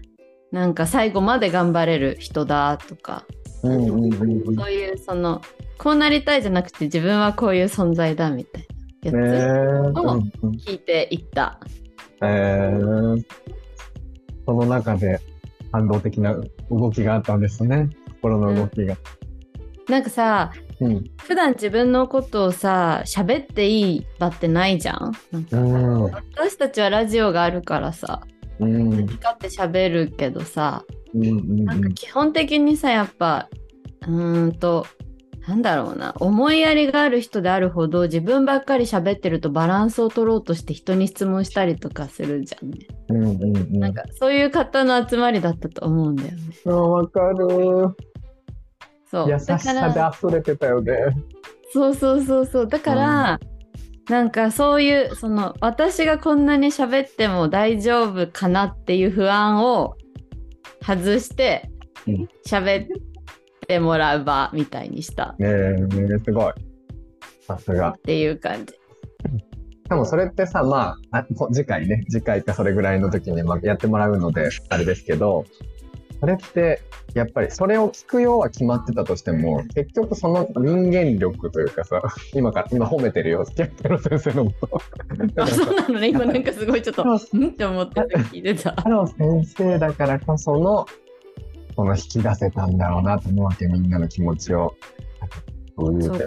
[0.51, 3.25] なんか最後まで頑張れる人だとか
[3.63, 4.55] うんうんうんうん。
[4.55, 5.41] そういうその
[5.77, 8.67] こうなりたいじゃなくて自分はこういう存在だみたい
[9.05, 11.59] えなやー、つをうんうん聞いていった。
[12.21, 13.23] えー、
[14.45, 15.21] その中で
[15.71, 16.35] 感動的な
[16.69, 17.89] 動きがあったんですね。
[18.21, 18.97] 心の動きが。
[19.87, 21.03] なんかさうん。
[21.23, 25.55] 普段自分のことをさ喋っていい場ってないじゃん？
[25.55, 26.03] ん。
[26.11, 28.21] 私たちはラジオがあるからさ
[28.59, 29.07] うん。
[29.07, 31.23] 光って喋るけどさうん。
[31.23, 31.65] うん。
[31.65, 33.49] なんか基本的にさやっぱ
[34.01, 34.85] うーんと
[35.47, 42.87] なんだろうな思いやりがある人であるほど自分ばっかり喋ってるとバランスを取ろうとして人に質問したりとかするじゃんね。
[43.09, 43.17] うん。
[43.17, 43.57] うん。
[43.57, 43.79] うん。
[43.79, 46.37] なんかそういう方の集まりだったと思うんだよね。
[46.67, 47.95] あわかる。
[49.09, 50.93] そう優しさだからで溢れてたよね。
[51.71, 53.39] そうそうそうそうだから、
[54.09, 59.95] なんかそういうその私がこんなに喋っても大丈夫かなっていう不安を
[60.81, 61.69] 外して
[62.07, 62.87] うん喋っ
[63.67, 66.53] てもらう場みたいにしたねえ、ねえすごい。
[67.49, 68.01] さすがっ。
[68.01, 68.73] ていう感じ。
[69.89, 75.45] でもそれってさ、まあ、次回ね、次回かそれぐらいの時にまあやってもらうので、あれですけど、
[76.19, 76.81] それって、
[77.13, 82.01] やっぱりそれを聞くようは決まってたとしても、結局その人間力というかさ、
[82.33, 84.81] 今から、今褒めてるよ、キャロ先生のこと。
[85.41, 87.47] あそうなのね今なんかすごいちょっとそうん？
[87.47, 88.73] って思ってて聞いてた。
[88.73, 90.85] キャロ先生だからこその、
[91.75, 94.75] この引き出せたんだろうなと思うわけ、みんなの気持ちを。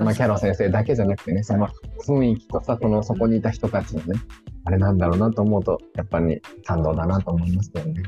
[0.01, 1.69] まあ、キャロ先生だけじゃなくてね、その
[2.07, 4.19] 雰囲気とさ、そのそこにいた人たちのね、
[4.65, 8.03] あれなんだろうなと思うと、やっぱり感動だなと思いますけどね。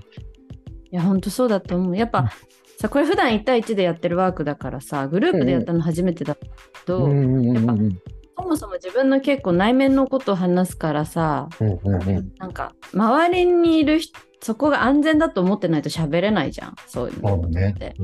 [0.94, 1.96] いやほんとそうだと思う。
[1.96, 2.28] やっぱ、うん
[2.76, 6.40] さこれ普段1対1でやってるワークだからさグループでやったの初めてだけ
[6.86, 8.00] ど、うんうんうんうん
[8.36, 17.94] そもそも自分の結構内面のことを話すからさうんうんうんなんか周りにいる人そこが安全だと思ってないと喋れないじゃんそういうのそうだねって。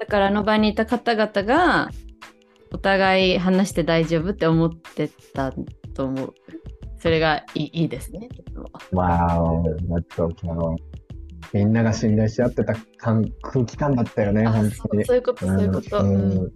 [0.00, 1.90] だからあの場にいた方々が
[2.72, 5.52] お互い話して大丈夫って思ってた
[5.94, 6.34] と思う。
[6.98, 8.30] それがいいいいですね。
[8.90, 10.74] わーお、なっとキャロ。
[11.54, 15.04] みんなが信頼し合ってた感空気感だったよね、あ本当に。
[15.04, 16.00] そういうこと、そういうこと。
[16.00, 16.52] うんうん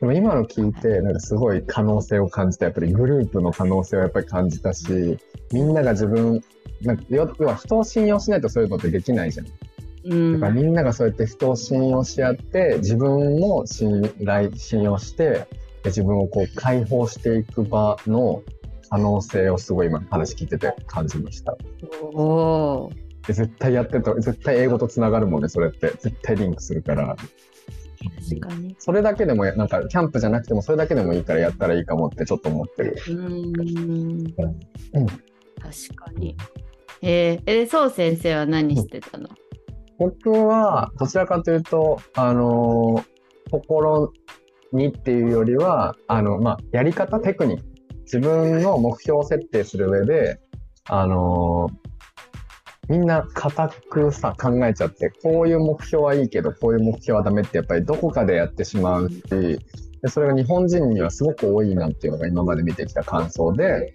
[0.00, 2.66] でも今の聞いて、なんかすごい可能性を感じた。
[2.66, 5.16] やっぱりグループの可能性をやっぱり感じたし、
[5.52, 6.42] みんなが自分、
[6.82, 9.46] なんか要要は人を信用しないとそういうのってできないじゃん。
[10.06, 15.46] うんだからみんながそうやって人を信用し合って、自分も信頼、信用して、
[15.84, 18.42] で自分をこう解放していく場の
[18.90, 21.56] 可能性をすごい今話聞いてて感じました。
[22.12, 25.90] おー絶対やってた、絶対英語とつながるもんね、それって。
[25.98, 27.16] 絶対リンクするから。
[28.28, 28.76] 確かに。
[28.78, 32.96] それだけでも、なんか、キャンプじゃなくても、それだけでもいいからやったらいいかもってちょっと思ってる。
[33.08, 34.36] うん確
[35.96, 36.36] かに。
[37.00, 39.28] えー、え、そう先生は何してたの？
[39.98, 43.04] 僕は、どちらかというと、あのー
[43.50, 44.12] 心
[44.72, 47.64] にっていうよりは、あの、まあ、やり方、テクニック。
[48.02, 50.40] 自分の目標を設定する上で、
[50.88, 51.93] あのー
[52.88, 59.20] みんな固くさ、考えちゃって、こういう目標はいいけど、こういう目標はダメって、やっぱりどこかでやってしまうし、
[60.02, 63.94] でそれが日本人にはすごく多いなっていうのが今まで見てきた感想で、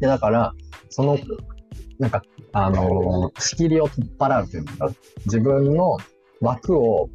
[0.00, 0.54] で、だから、
[0.88, 1.18] その、
[1.98, 4.90] なんか、あの仕切りを取っ払うというか、
[5.26, 5.98] 自分の
[6.40, 7.10] 枠を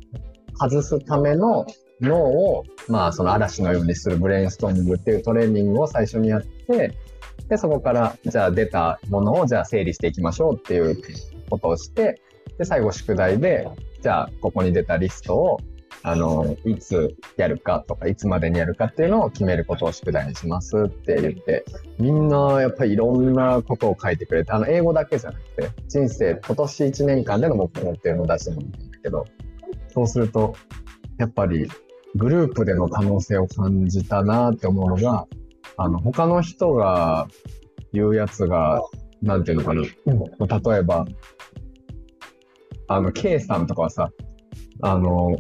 [0.60, 1.66] 外すための
[2.02, 6.98] 脳を、まあ、その嵐のようにするブレインストーミングっていうトレーニングを最初にやって、
[7.50, 10.98] で、そこから、じゃあ出たものを、じゃあ整理していきましょうっていう
[11.50, 12.22] ことをして、
[12.58, 13.68] で、最後宿題で、
[14.02, 15.58] じゃあ、ここに出たリストを、
[16.04, 21.66] あの、いつやるかとか、いつまでにやるかっていうのを決めることを宿題にしますって言って、
[21.98, 29.26] みんなやっぱりいろんなことを書いてくれて、あの、英語だけじゃなくて、人生、今年1年間での目標っていうのを出してもらったんだけど、
[29.88, 30.56] そうすると、
[31.18, 31.68] やっぱり
[32.16, 35.28] グループでの可能性を感じたなって思うのが、
[35.82, 37.30] あの、他の人が
[37.94, 38.82] 言うやつが、
[39.22, 39.82] なんていうのかな、
[40.74, 41.06] 例えば、
[42.90, 44.12] あの、K さんとかはさ、
[44.82, 45.38] あの、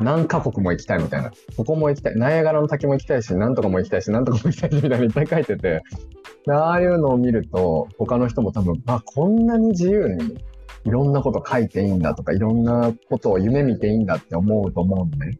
[0.00, 1.30] 何カ国も行きたいみたいな。
[1.56, 2.16] ここも行きたい。
[2.16, 5.82] ナイアガラの滝も行きたいし、なんとかも行きたいし、なんとかも行きたいし、みたいないっぱい書いてて、
[6.46, 10.38] でああいうのを見ると、他の人も多分、あ、こんなに自由に
[10.84, 15.38] いろんなこと書いていいんだとか、いろんなことを夢見ていいんだって思うと思うのね。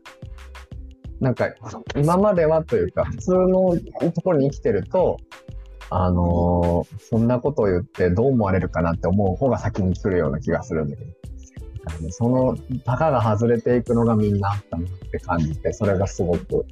[1.20, 1.50] なんか、
[1.96, 3.76] 今まではというか、普通の
[4.12, 5.18] ところに生きてると、
[5.90, 11.10] あのーそんなことを言ってどう思われるかなって思う方が先に来るような気がするんだけど。
[12.10, 16.64] その、たかが外れていくのがみんなあったなって感じて、それがすごく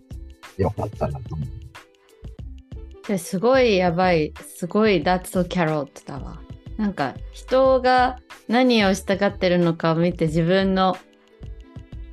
[0.56, 1.48] 良かったなと思う。
[3.08, 6.40] ですごいやばい、すごい That's so carrot だわ。
[6.76, 10.96] なんか人が何をしたがってるのかを見て自分の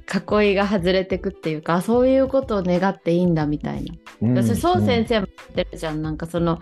[0.05, 3.93] 囲いが外れてくっていうか、あそういうことを願っていいんだみたいな。
[4.21, 6.01] うんそう先生も言ってるじゃん。
[6.01, 6.59] なんかその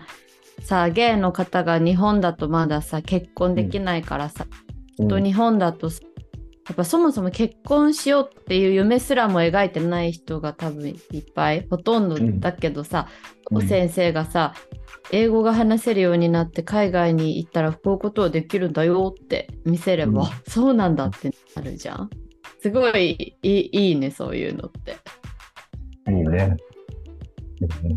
[0.62, 4.46] さ、ゲイの方が日本だとまださ、結婚できないからさ、
[4.98, 5.08] うん。
[5.08, 6.00] と日本だとさ
[6.66, 13.08] やっぱそもそも結婚しようっていう夢すらも描いてない人が多分いっぱいほとんどだけどさ、
[13.50, 13.68] うん。
[13.68, 14.54] 先生がさ
[15.12, 20.28] 英語が話せるようになって海外に行ったらこういうことはできるんだよって見せれば、うん。
[20.48, 22.10] そうなんだってなるじゃん
[22.64, 24.96] すごいいいいいねそういうのって、
[26.10, 26.56] いいね。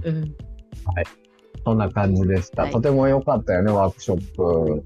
[0.03, 0.35] うんうん、
[1.63, 2.63] そんな感じでした。
[2.63, 4.83] はいとても良かったよね、ワークショップ。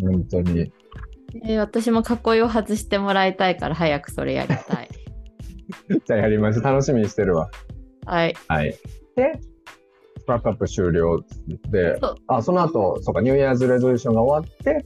[0.00, 0.72] 本当に。
[1.44, 4.88] えー私も囲いを外してもらいたいから早くそれやりたい
[6.04, 6.64] じゃあやりましょう。
[6.64, 7.52] 楽しみにしてるわ。
[8.04, 8.76] はいはい。
[9.14, 9.38] で、
[10.18, 11.24] スラップアップ終了
[11.70, 14.84] でそう、あ、その後、そうか、ニューイヤーズレゾリューションが終わって、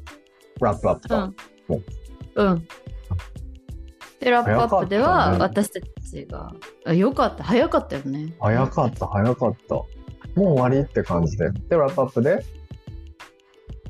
[0.61, 1.33] ラップアップか。
[1.71, 1.85] うん。
[2.35, 2.69] うん。
[4.21, 6.53] で、ラップアップでは私たちが、
[6.85, 8.35] あよかった、早かったよね。
[8.41, 9.75] 早かった、早かった。
[9.75, 9.87] も
[10.37, 11.51] う終わりって感じで。
[11.51, 12.45] で、ラップアップで、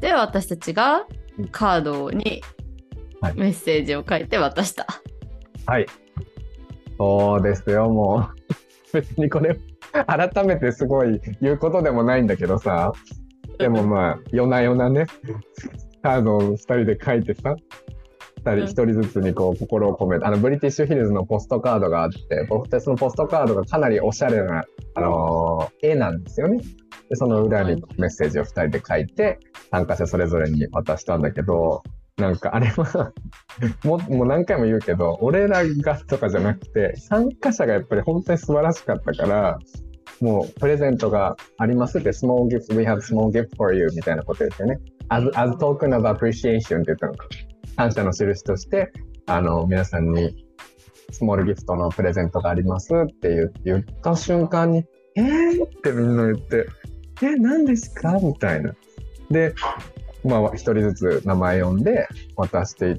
[0.00, 1.06] で、私たちが
[1.38, 2.42] うんカードに
[3.20, 4.86] はいメッセージを書いて渡した。
[5.66, 5.86] はい。
[6.98, 8.30] そうですよ、も
[8.92, 8.92] う。
[8.92, 9.58] 別にこれ、
[10.06, 12.92] 改めてすごい言うことでもないんだけどさ。
[13.58, 15.06] でもまあ、夜な夜なね、
[16.02, 17.56] カードを二人で書いてさ、
[18.54, 26.58] 人、一人ずつにこう心を込めて、あの、ブリティッシュヒルズのポストカードがあって、僕ってそのポストカードがかなりおしゃれな、あのー絵なんですよね。
[27.08, 29.38] で、その裏にメッセージを二人で書いて、
[29.70, 31.82] 参加者それぞれに渡したんだけど、
[32.16, 33.12] なんかあれは
[33.84, 39.58] もう、もう何回も言うけど、俺らがとかじゃなくて、参加者がやっぱり本当に素晴らしかったから、
[40.20, 44.78] もうプレゼントがありますって、small gift, we have small gift for you みたいなことですよね。
[45.08, 47.28] as, as token of appreciation って言ったのか。
[47.76, 48.92] 感謝の印として、
[49.26, 50.46] あの、皆さんに
[51.10, 54.84] スモールギフトのプレゼントがありますって言言った瞬間に、
[55.14, 56.66] えーってみんな言って、
[57.22, 58.18] え、何ですか？
[58.22, 58.74] みたいな。
[59.30, 59.54] で、
[60.24, 62.96] まあ、一人ずつ名前読んで渡していっ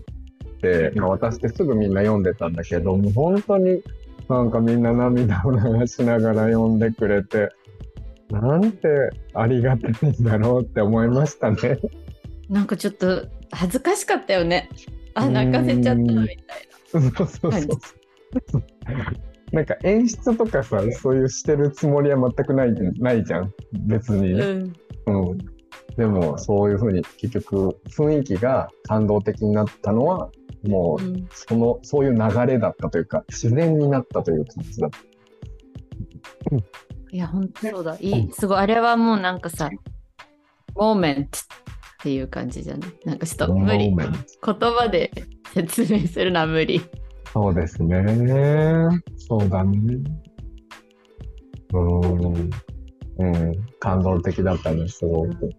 [0.62, 3.84] て、まあ、渡してすぐみんな読んでたんだけど、もう本当に
[4.30, 7.50] なんかみんな涙を 流しながら読んでくれて、
[8.32, 8.88] なんて
[9.34, 11.80] ありがたいんだろうって思いましたね。
[12.50, 14.70] なんかちょっと恥ずかしかったよね。
[15.14, 16.38] あ、泣かせちゃったみたい
[16.92, 17.52] そうそうそう
[19.52, 23.54] なんか演出とかさ、そういうしてるつもりは全くないないじゃん、
[23.88, 24.34] 別に。
[24.34, 24.74] うん。
[25.06, 25.38] うん。
[25.96, 30.30] でもそういうふうに結局雰囲気が感動的になったのは
[30.68, 35.00] もううんそのそういう流れだったというか自然になったという感じだった。
[37.12, 37.98] いや、本当そうだ。
[38.02, 38.32] いい。
[38.34, 38.58] すごい。
[38.58, 39.70] あれはもうなんかさ、
[40.76, 41.40] モーメント
[42.00, 42.92] っていう感じじゃない？
[43.06, 43.90] なんかちょっと無理。
[43.96, 44.00] 言
[44.46, 45.12] 葉で
[45.54, 46.82] 説明するのは無理。
[47.34, 48.04] そうですね。
[49.18, 49.78] そうだね。
[51.74, 52.50] うーん。
[53.20, 53.54] うん。
[53.80, 55.50] 感動的だったね、すごく。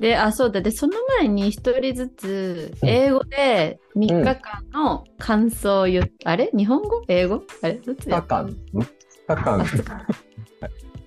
[0.00, 0.62] で、あ、そうだ。
[0.62, 6.50] で、その前に一人ずつ、うん英語で3日間の感想を言っ、あれ？
[6.56, 7.02] 日本語？
[7.06, 7.42] 英語？
[7.62, 7.74] あれ？
[7.74, 8.46] どっち？2日間。
[8.46, 8.86] ん ?2
[9.28, 9.66] 日間。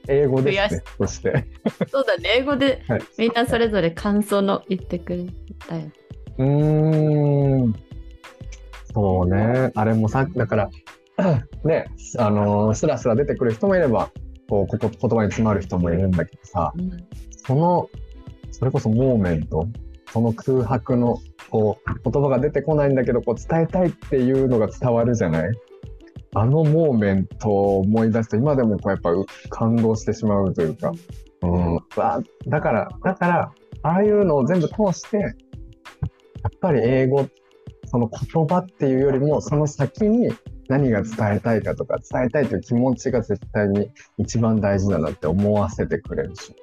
[0.08, 0.82] 英語ですね。
[0.98, 1.46] そして。
[1.90, 2.30] そうだね。
[2.38, 5.26] 英語ではいみんなそれぞれ感想の言ってくれ
[5.68, 5.84] たよ。
[6.40, 7.74] うーん。
[8.94, 9.72] そうね。
[9.76, 10.70] あれもさ、だから、
[11.66, 11.86] ね、
[12.18, 14.10] あのー、スラスラ出てくる人もいれば、
[14.50, 16.92] こう、ここ言葉に詰まる人もいるんだけどさ、うん
[17.46, 17.90] その、
[18.52, 19.68] それこそモーメント、
[20.12, 21.18] その空白の、
[21.50, 25.52] こう、言葉が出てこないんだけど、こう、伝えたいっていうのが伝わるじゃない？
[26.36, 30.92] あのモーメントを思い出すと、今でもこう、やっぱう感動してしまうというか、
[31.42, 33.52] うん、わだから、だから、
[33.84, 37.28] ああいうのを全部通して、やっぱり英語、
[37.86, 40.34] その言葉っていうよりも、その先に
[40.70, 46.56] 何が伝えたいかとか、伝えたいという気持ちが絶対に一番大事だなって思わせてくれるし。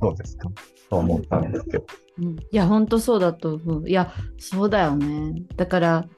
[0.00, 0.50] どうですか？
[0.90, 1.84] と思ったんですけど。
[2.18, 3.88] うんいや、本当そうだと思う。
[3.88, 5.42] いや、そうだよね。
[5.56, 6.08] だから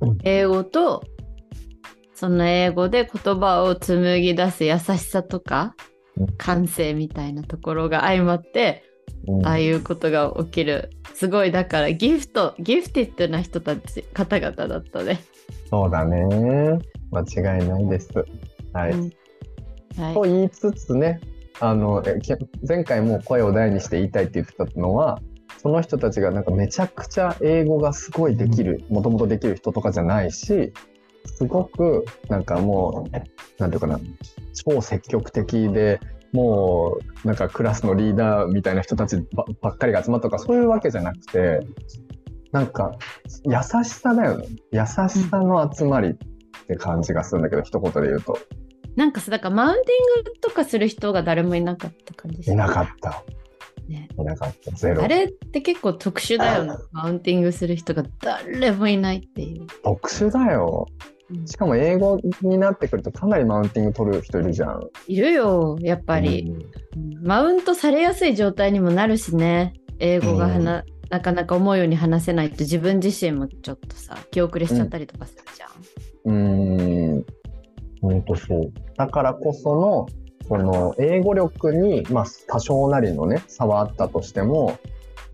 [0.00, 1.04] うん、英語と、
[2.14, 5.74] その英語で言葉を紡ぎ出す優しさとか
[6.16, 8.84] うん、感性みたいなところが相まって、
[9.26, 10.90] うんああいうことが起きる。
[11.14, 15.22] すごい、だからギフト、ギフティッドな人たち、方々だったね。
[15.70, 16.78] そうだね。
[17.10, 18.10] 間違いないです。
[18.72, 18.92] はい。
[18.92, 19.12] うん
[19.96, 21.20] はいと言いつつね、
[21.60, 22.02] あの、
[22.66, 25.20] 前回も声を大にして言いたいって言ってたのは、
[25.58, 30.72] その人たちがなんかめちゃくちゃ英語がすごいできる、もともとできる人とかじゃないし、
[31.26, 33.98] すごくなんかもう、なんていうかな、
[34.52, 36.00] 超積極的で、
[36.32, 41.60] もうなんかクラスのリーダーみたいな人たちばばっかりが集まったとかそういうわけじゃなくて、
[42.50, 42.92] なんか
[43.44, 44.46] 優しさだよね。
[44.72, 46.14] 優しさの集まりっ
[46.66, 48.36] て感じがするんだけど、一言で言うと。
[48.96, 53.24] なんかさ、だからマウンティングとかする人が誰もいなかった感じいなかった。
[53.88, 54.08] ね。
[54.18, 54.70] いなかった。
[54.72, 55.08] ゼロあ。
[55.08, 56.74] れって結構特殊だよね。
[56.92, 59.66] マウンティングする人が誰もいないっていう。
[59.82, 60.86] 特殊だよ。
[60.88, 61.04] うん
[61.46, 64.88] しかも英語になってくるとかなりマウンティング取る人いるじゃん。
[65.08, 66.52] いるよ、やっぱり、
[66.96, 69.72] うんマウントされやすい状態にもなるしね。
[69.98, 76.34] 英語がはな,、なかなか思うように話せないと自分自身もちょっとさ、気遅れしちゃったりとかするじゃん。
[76.34, 77.18] うん。
[77.20, 77.24] ん。
[78.04, 78.72] ほんとそう。
[78.96, 80.06] だからこその、
[80.48, 84.78] この英語力に、まあ多少なりのね、差はあったとしても、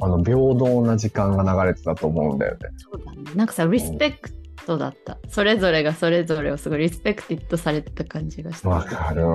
[0.01, 2.59] あの、平等な時間が流れてたと思うんだよね。
[2.77, 3.19] そうだね。
[3.35, 4.31] なんかさ、リスペク
[4.67, 5.19] トだった。
[5.29, 8.69] それぞれがそれぞれをすごい respected されてた感じがした。
[8.69, 9.35] わかるわ。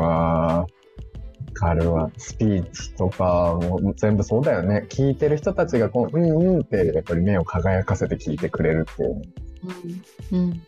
[0.60, 0.68] わ
[1.54, 2.10] かるわ。
[2.18, 4.86] スピーチとかも全部そうだよね。
[4.90, 9.22] 聞いてる人たちがこう、うんうんってやっぱり目を輝かせて聞いてくれるっていうね。
[10.32, 10.62] うんうん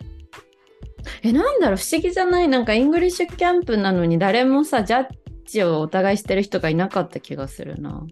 [1.23, 2.47] え、なんだろう、不思議じゃない？
[2.47, 5.07] なんか、イングリッシュキャンプなのに、誰もさ、ジャッ
[5.45, 8.05] ジをお互いしてる人がいなかった気がするな。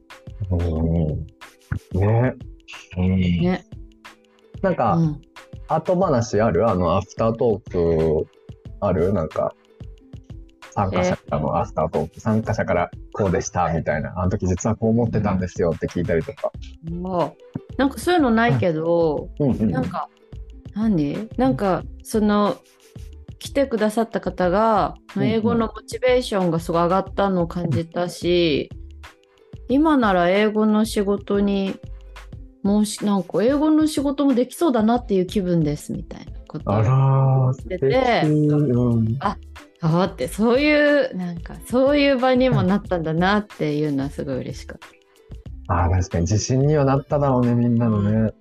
[0.52, 1.26] うん
[2.00, 2.34] ね。
[2.98, 3.20] うん。
[3.20, 3.66] ね。
[4.62, 5.22] なんか、うん、
[5.68, 6.70] 後話ある？
[6.70, 7.72] あの、アフタートー
[8.24, 8.28] ク
[8.80, 9.14] ある？
[9.14, 9.54] なんか、
[10.72, 16.52] 参加者からのアフタートーク、参加者からこうでしたみたいな、あの時実はこう思ってたんですよって聞いたりとか。
[16.91, 19.72] もうなんかそういうのないけど、うんうん。
[19.72, 20.10] なんか、
[20.74, 21.30] 何？
[21.38, 22.58] なんか、その、
[23.46, 28.72] 来てくださった方が、英語のモチベーションがすごい上がったのを感じたし、
[29.70, 31.76] 今なら英語の仕事に、
[32.64, 37.82] もうし、なんか英語の仕事もできそうだなっていう気分ですみたいなことをあらー、素て敵。
[37.82, 39.38] てうんあ
[39.82, 44.80] あってそういうなんかそういう場にもなったんだなっていうのはすごい嬉しかっ
[45.68, 45.76] た。
[45.76, 48.34] ああ、確かに自信にはなっただろうね、みんなのね。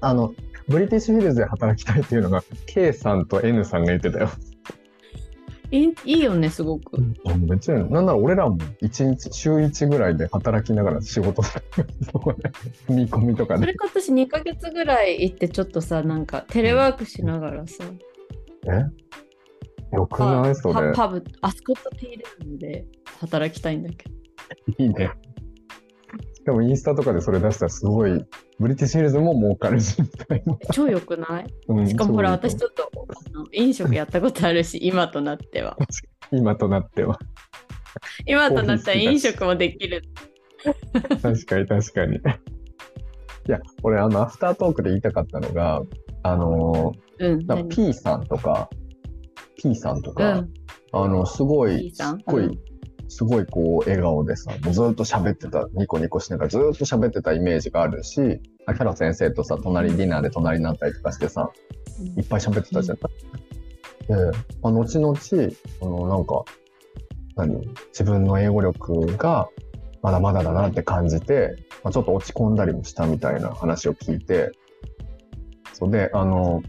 [0.00, 0.34] あの、
[0.70, 4.30] ブリティッシュヒルズで働きたいっていうのが、K さんと N さんが言ってたよ。
[5.72, 6.96] いいよねすごく。
[7.26, 11.86] あめっちゃなんなら俺らも一日、週1ぐらいで働きながら仕事する。
[12.10, 12.50] そこで、
[12.88, 13.60] 見込みとかね。
[13.60, 17.84] それか私2ヶ月ぐらい行ってちょっとさなんかテレワークしながらさ、
[18.66, 19.96] え？
[19.96, 20.54] よくない？
[20.54, 20.74] それ。
[20.92, 22.86] パパブアスコットティールームで
[23.20, 24.14] 働きたいんだけど。
[24.76, 25.10] いいね。
[26.40, 28.24] しかもインスタとかでそれ出したらすごい、
[28.58, 30.56] ブリティッシュヒルズも儲かるし、みたいな。
[30.72, 31.46] 超良くない？
[31.68, 32.90] うんしかもほら私ちょっと
[33.52, 35.76] 飲食やったことあるし今となっては。
[36.32, 37.18] 今となっては。
[38.24, 40.02] 今となったら飲食もできる。
[41.22, 42.16] 確かに確かに。
[42.16, 42.20] い
[43.46, 45.82] や、俺、あの、アフタートークで言いたかったのが、
[46.22, 47.46] あのうん。
[47.46, 48.70] なんか P さんとか、
[49.56, 50.52] P さんとか、うん。
[50.92, 52.58] あの、すごい、すっごい、うん
[53.10, 61.50] すごいこう、笑顔でさ、もうずっと喋ってた、ニコニコしながらずっと喋ってたイメージがあるし、あキャロ先生とさ、隣ディナーで隣になったりとかしてさ、
[62.16, 62.98] いっぱい喋ってたじゃん。
[62.98, 63.04] で、
[64.62, 65.16] まあ、後々、
[65.82, 66.44] あの、なんか、
[67.36, 69.48] 何自分の英語力が
[70.02, 74.52] まだまだだなって感じて、まあ、ちょっと落ち込んだりもしたみたいな話を聞いて、
[75.72, 76.62] そうで、あの、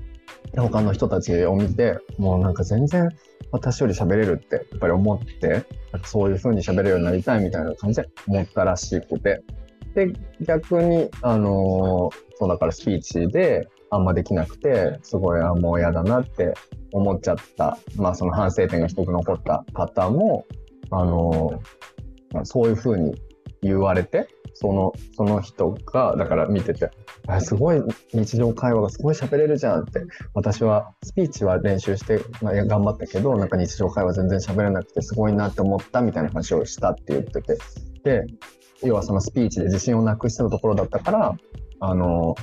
[0.56, 3.10] 他の人たちを見て、もうなんか全然
[3.52, 5.66] 私より喋れるってやっぱり思って、
[6.06, 9.44] そういう風に喋れるようになりたいみたいな感じで思ったらしくて。
[9.96, 16.54] で、逆に、あのそうだからスピーチであんまできなくて、すごい、あ、もう嫌だなって
[16.94, 20.46] 思っちゃった、まあその反省点が一つ残った方も、
[20.92, 21.62] あの
[22.34, 23.16] まあそういう風に
[23.62, 26.90] 言われて、その、その人が、だから見てて、
[27.28, 27.82] あすごい
[28.14, 30.02] 日常会話がすごい喋れるじゃんって、
[30.34, 37.58] 私はスピーチは練習して、まあ、頑張ったけど、なんか日常会話全然喋れなくてすごいなって思ったみたいな話をしたって言ってて、
[38.04, 38.26] で、
[38.84, 41.36] 要はそのスピーチで自信をなくしてたところだったから、
[41.80, 42.36] あの、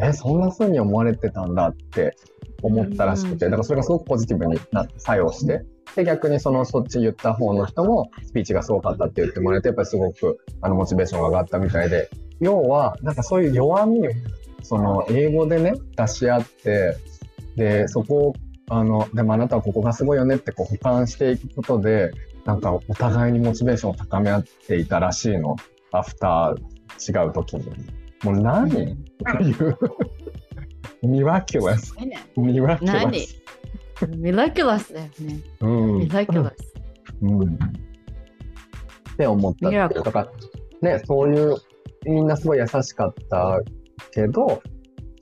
[0.00, 2.16] え、そんな風に思われてたんだって
[2.62, 5.64] 思ったらしくて、だからそれがすごくポジティブにな作用して、
[5.96, 12.10] で、逆にそのそっち言った方の人もスピーチがすごかったって言ってもらえて、やっぱりすごくあのモチベーションが上がったみたいで、
[12.40, 14.10] 要は、なんかそういう弱みを、
[14.62, 16.96] その英語でね、出し合って、
[17.56, 18.34] で、そこを、
[18.68, 22.12] あの、でもあなたはここがすごいよねってこう補完していくことで、
[22.44, 25.56] なんかお互いにモチベーションを高め合っていたらしいの。
[25.92, 27.64] アフター違う時に。
[28.22, 28.68] もう何？
[28.68, 29.78] っていう。
[31.02, 31.94] ミラキュラス。
[32.36, 33.42] ミラキュラ何ス。
[34.08, 35.40] ミラキュラスだよね。
[35.60, 35.98] うん。
[35.98, 36.56] ミラキュラス。
[37.22, 37.54] うん。
[37.54, 37.58] っ
[39.16, 40.28] て思ったとか、
[40.82, 41.56] ね、そういう、
[42.04, 43.60] みんなすごい優しかった
[44.12, 44.62] けど、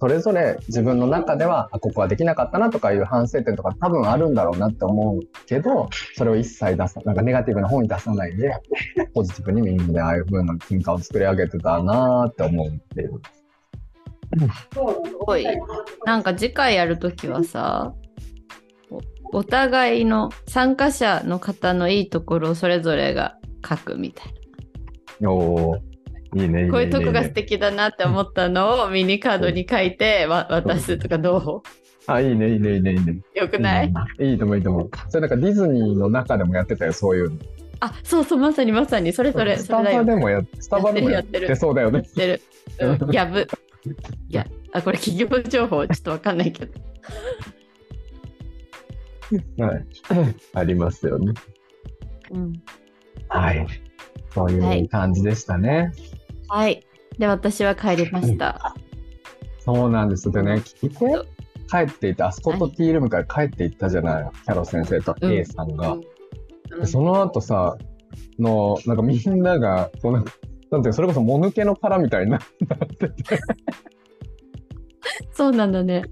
[0.03, 8.53] それぞれ自分の中では、あ、ここはできなかったなとかいう反省点とか多分あるんだろうなって思うけど、それを一切出さ、なんかネガティブな方に出さないで、
[9.15, 13.21] ポジティブにみんなでああいう風な金貨を作り上げてたなーって思うっていう。
[14.73, 15.47] すごい。
[16.05, 17.95] なんか次回やるときはさ、
[19.33, 25.92] おお互いの参加者の方のいいところをそれぞれが書くみたいおー、
[26.35, 26.69] いいね。
[26.71, 31.63] こういうとこが素敵だなって思ったのをミニカードに書いてわ渡すとかど
[32.07, 33.21] あ、いいね、いいね、いいね、いいね。
[33.37, 34.91] うよくない、うんいいと思う、いいと思う。
[35.09, 37.37] それなんかディズニーの中でもやってたよ、そういうの。
[37.81, 39.83] あ、そうそう、まさにまさに、それそれ、スタ。
[39.83, 42.13] バでもや、スタバでもやってるやってるそうだよねやっ。
[42.13, 42.43] てる。
[42.81, 43.47] うん、 ギャブ。
[44.29, 46.73] いや、あ、これ企業情報ちょっとわかんないけど。
[49.59, 49.87] はい。
[50.55, 51.35] ありますよね。
[52.31, 52.53] うん。
[53.29, 53.67] はい。
[54.35, 55.71] そういう感じでしたね。
[55.71, 55.93] はい。
[57.19, 58.75] で、私は帰りました。
[59.61, 60.31] そうなんです。
[60.31, 60.97] でね、聞いて、
[61.71, 65.33] 帰っていって、あそことティールームから帰っていったじゃない、キャロ先生とうん。
[65.33, 65.97] A さんが。
[66.85, 67.77] その後さ、
[68.39, 70.33] の、なんかみんなが、こうなんか、
[70.71, 72.41] なんていうのそれこそもぬけの殻みたいになっ
[72.99, 73.39] てて、
[75.33, 76.05] そうなんだね。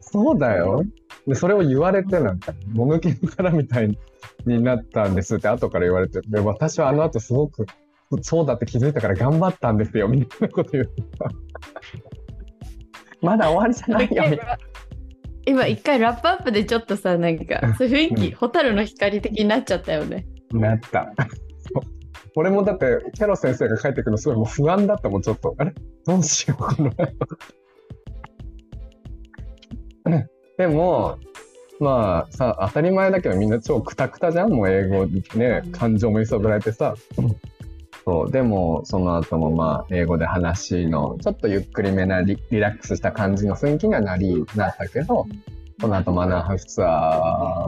[0.00, 0.82] そうだよ。
[1.26, 3.98] で、それを言われて、なんか、もぬけの殻みたい
[4.46, 7.66] になったんですって後から言われて、で、私はあの後すごく、
[8.22, 11.28] そうだって気づいたから頑張ったんですよ、みたいなこと言ってた。
[13.20, 14.58] まだ終わりじゃないよ、みたいな。
[15.46, 20.26] 今一回ラップアップでちょっとさなんかそういう雰囲気、うん蛍の光的になっちゃったよね。
[20.52, 21.12] なった。
[22.34, 25.54] 俺もだって、キャロ先生が帰ってくるのすごいもう不安だったもん、ちょっと。
[25.58, 25.72] あれ？
[26.04, 26.96] どうしよう、この後
[30.58, 31.18] でも、
[31.80, 34.50] まあさ、当たり前だけどみんな超クタクタじゃん？
[34.50, 36.94] もう英語ねうん、感情も揺さぶられてさ。
[38.06, 45.26] そう、でも、その後もまあ、英語で話の、ちょっとゆっくりめなリリラックスした感じの雰囲気にはなり、なったけど、
[45.80, 46.88] この後マナーハフツアー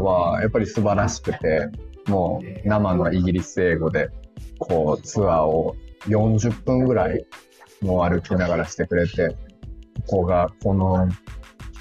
[0.01, 1.69] は、やっぱり素晴らしくて、
[2.07, 4.11] もう生のイギリス英語で、
[4.61, 5.75] こう、ツアーを
[6.07, 7.27] 40分ぐらい、
[7.83, 9.37] もう歩きながらしてくれて、
[10.07, 11.09] ここが、この、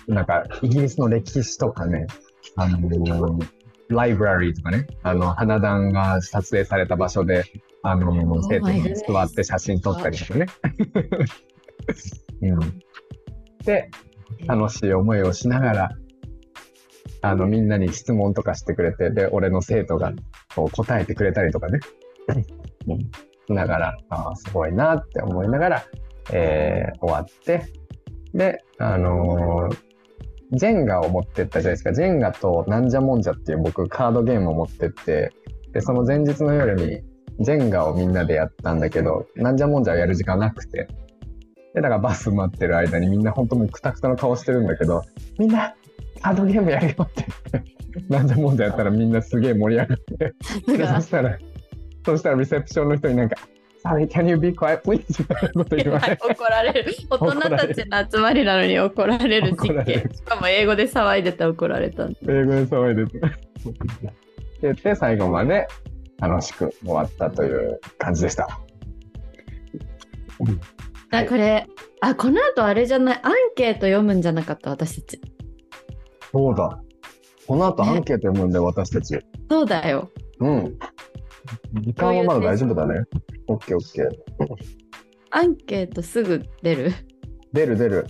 [0.07, 2.07] なんか、イギリスの歴史とかね、
[2.55, 3.39] あの、
[3.89, 7.45] ライブラリーとかね、あの、花壇が撮影された場所で、
[7.83, 10.45] あの、生徒に座って写真撮ったりとかね。
[12.41, 12.59] うん。
[13.63, 13.89] で、
[14.45, 15.89] 楽しい思いをしながら、
[17.21, 20.13] あの、みんなに質問とかしてくれて、で、俺の生徒が
[20.55, 21.79] こう答えてくれたりとかね。
[22.87, 25.83] うんしながら、ああ、すごいなって思いながら、
[26.33, 27.63] えー終わって、
[28.33, 29.77] で、あのー
[30.53, 31.93] ジェンガを持ってったじゃないですか。
[31.93, 35.33] ジェンガとなんじゃもんじゃっていう僕カードゲームを持ってって、
[35.73, 37.01] で、その前日の夜に、
[37.39, 40.87] ジェンガをみんなでやったんだけど、なんじゃもんじゃやる時間なくて。
[41.73, 45.03] で、だからバス待ってる間にみんな本当もうクタクタの顔してるんだけど、
[45.37, 45.75] みんな、
[46.21, 47.25] カードゲームやるよって
[48.09, 51.37] なんじゃもんじゃやったらみんなすげえ盛り上がって、でそしたら、
[52.05, 53.35] そしたらリセプションの人になんか、
[53.83, 55.05] Sorry, can you be quiet, please?
[55.19, 56.93] みたいなこと言われて、 怒られる。
[57.09, 60.11] 大人たちの集まりなのに怒られる実怒られる験。
[60.13, 62.03] しかも英語で騒いでて怒られた。
[62.03, 63.17] 英語で騒いでて。
[63.17, 63.31] って
[64.63, 65.67] 言って、最後まで
[66.19, 68.47] 楽しく終わったという感じでした。
[71.11, 71.65] あこれ、
[72.01, 75.21] あ、この後あれじゃない、アンケート読むんじゃなかった、私たち。
[76.31, 76.81] そうだ。
[77.47, 79.17] この後アンケート読むんで、私たち。
[79.49, 80.11] そうだよ。
[80.39, 80.77] うん。
[81.81, 83.03] 時間はまだ大丈夫だね。
[83.47, 84.09] オッケーオッケー。
[85.31, 86.93] アンケートすぐ出る？
[87.53, 88.05] 出る出る。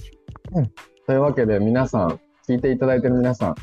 [1.05, 3.55] というわけで皆さん、聞いていただいている皆さん、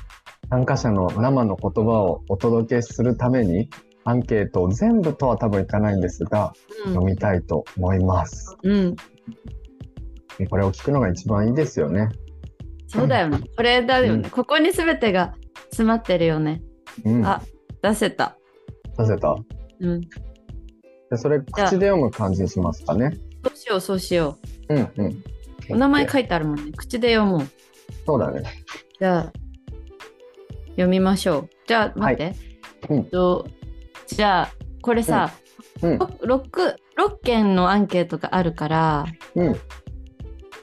[0.48, 3.68] 参加者の生の言葉をお届けするために、
[4.04, 6.52] アンケートを全部とは多分いかないんですが、
[6.86, 6.94] うん。
[6.94, 8.56] 読みたいと思います。
[8.62, 8.96] うん、
[10.50, 12.08] これを聞くのが一番いいですよね。
[12.86, 13.40] そうだよね。
[13.56, 14.22] これだよね。
[14.24, 15.34] うんここに全てが
[15.70, 16.62] 詰まってるよね。
[17.04, 17.26] うん。
[17.26, 17.42] あ
[17.82, 18.36] 出せた。
[18.96, 19.36] させた
[19.80, 20.00] うん。
[20.00, 20.08] で
[21.16, 23.16] それ、口で読む感じにしますかね。
[23.44, 24.38] そうしよう、そうしよ
[24.68, 25.06] うんうん。
[25.06, 25.22] う。
[25.70, 26.72] お名前書いてあるもんね。
[26.76, 27.40] 口で読もう。
[28.06, 28.42] そうだね。
[28.98, 29.32] じゃあ、
[30.70, 31.48] 読みましょう。
[31.66, 32.34] じゃあ、待って。
[32.90, 33.46] うんと
[34.06, 34.52] じゃあ、
[34.82, 35.32] これさ、
[35.82, 35.98] うん。
[35.98, 39.56] 6, 6件のアンケートがあるから、うん。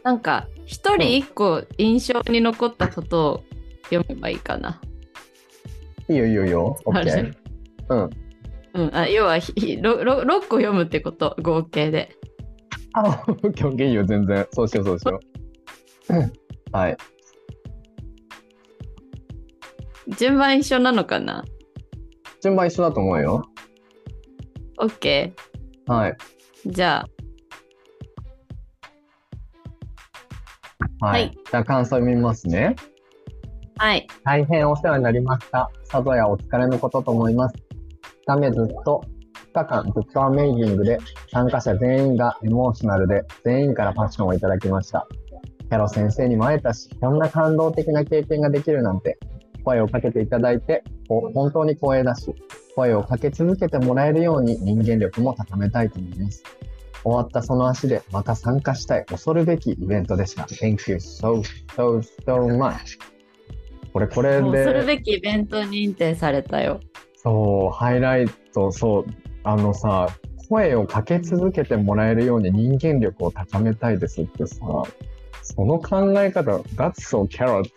[0.04, 3.44] なんか、一人一個印象に残ったことを
[3.90, 4.80] 読めばいいかな。
[6.08, 6.78] いいよいいよいいよ。
[6.86, 7.34] オッケあれー。
[7.90, 8.10] うん。
[8.74, 12.16] うん、あ要はひひ 6, 6個読むってこと、合計で。
[12.94, 14.48] あ、オッケーオッケーいいよ、全然。
[14.52, 15.20] そうしようそうしよ
[16.10, 16.16] う。
[16.16, 16.34] うん
[16.72, 16.98] はい。
[20.18, 21.44] 順番一緒なのかな？
[22.42, 23.44] 順番一緒だと思うよ。
[24.80, 25.32] ?OK。
[25.86, 26.18] はい。
[26.66, 27.06] じゃ
[31.00, 31.32] ははいい。
[31.32, 32.76] じゃあ感想読みますね。
[33.78, 34.08] あ、はい。
[34.24, 35.70] 大変お世話になりました。
[35.84, 37.56] さぞやお疲れのことと思います。
[38.28, 39.04] 2日目ずっと、
[39.54, 41.00] 2日間ずっとアメイジングで、
[41.32, 45.08] 参加者全員がエモーショナルで、全員からパッションをいただきました。
[45.70, 49.18] キャロ先生にも会えたし、こんな感動的な経験ができるなんて、
[49.64, 52.34] 声をかけていただいて、ほ本当に光栄だし、
[52.76, 56.44] 声をかけ続けてもらえるように人間力も高めたいと思います。
[57.04, 60.44] 終わったその足でまた参加したい恐るべきイベントでした。
[60.44, 61.42] Thank you so,
[61.76, 63.00] so, so much.
[63.94, 66.80] これ、これもうそるで、べきイベント認定されたよ。
[67.16, 69.06] そう、ハイライト、そう、
[69.44, 70.08] あのさ、
[70.50, 74.58] 声をかけ続けてもらえるように人間力を高めたいですってさ、
[75.42, 77.70] その考え方、That's so carrot.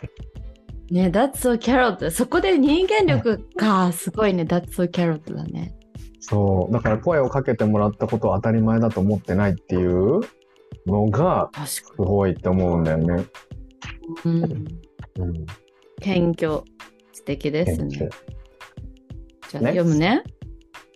[0.90, 2.10] ね、That's so carrot。
[2.10, 5.74] そこで人間力か、すごいね、That's so carrot だね。
[6.20, 10.20] そう、だから声をかけてもらったことを当たり前だと思ってないっていう
[10.86, 13.24] のが、確すごいって思うんだよね。
[14.24, 14.44] うん。
[14.44, 15.46] うん。
[16.00, 16.62] 謙虚。
[17.12, 18.10] 素敵ですね。
[19.48, 20.22] じゃあ Next 読むね。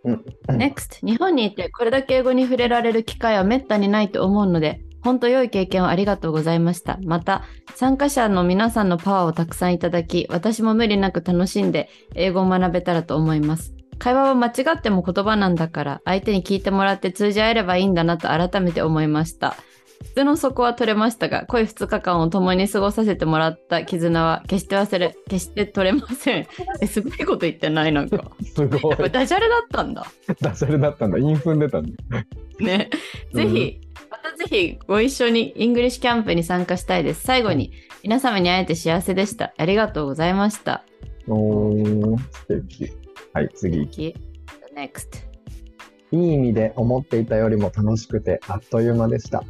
[0.04, 0.24] うん。
[0.48, 6.98] NEXT 日本にいてこれだけ英語に触れられる機会はめったにないと思うので本当良い経験をありがとうございました。
[7.04, 7.44] また
[7.74, 13.74] 参加者の皆さんのパワーをたくさんいただき私も無理なく楽しんで英語を学べたらと思います。
[13.98, 19.56] 会話は間違っても言葉なんだから相手に聞いてもらって通じ合えればいいんだなと改めて思いました。
[20.00, 26.46] 普通の底は取れましたが濃い2日間を共に過ごさせてもらった絆は決して忘れ決して取れません。
[26.80, 28.30] えすごいこと言ってないなんか。
[28.54, 29.10] すごい。
[29.10, 30.06] ダジャレだったんだ。
[30.40, 31.18] ダジャレだったんだ。
[31.18, 31.90] インフン出たんだ。
[32.60, 32.90] ね、
[33.32, 33.80] ぜひ、
[34.10, 37.22] またぜひご一緒にイングリッシュキャンプに参加したいです。
[37.22, 39.52] 最後に、皆様に会えて幸せでした。
[39.56, 40.84] ありがとうございました。
[41.26, 42.90] おー、素敵。
[43.32, 43.88] はい、次。
[43.88, 44.14] 次
[44.74, 45.28] Next。
[46.10, 49.44] いい意味で思っていたよりも楽しくてあっという間でした。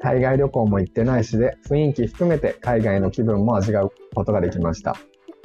[0.00, 4.96] 海外旅行も行ってないしで、雰囲気含めて海外の気分も味わうことができました。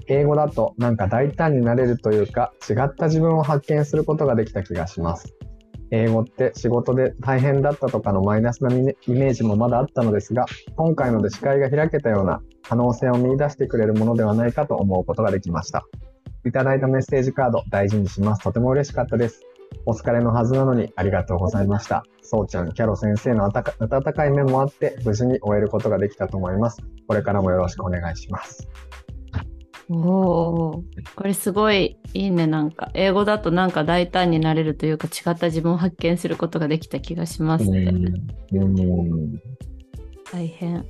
[0.08, 5.37] 英語だとなんか大胆になれるというか、違った自分を発見することができた気がします。
[5.92, 15.86] 英語って仕事で大変だったとかのマイナスなイメージもまだあったのですが、今回ので視界が開けたような可能性を見出してくれるものではないかと思うことができました。
[16.46, 18.44] いただいたメッセージカード大事にします。
[18.44, 19.42] とても嬉しかったです。
[19.86, 22.04] お疲れのはずなのにありがとうございました。
[22.22, 26.82] そうちゃん、キャロ先生の温かい面もあって、無事に終えることができたと思います。
[27.08, 28.68] これからもよろしくお願いします。
[29.90, 30.84] おお、
[31.16, 32.46] これすごいいいね。
[32.48, 37.80] なんか、英語だとなんか大胆になれるというか、違った自分を発見することができた気がしますって。
[38.54, 39.42] うん。
[40.32, 40.86] 大変。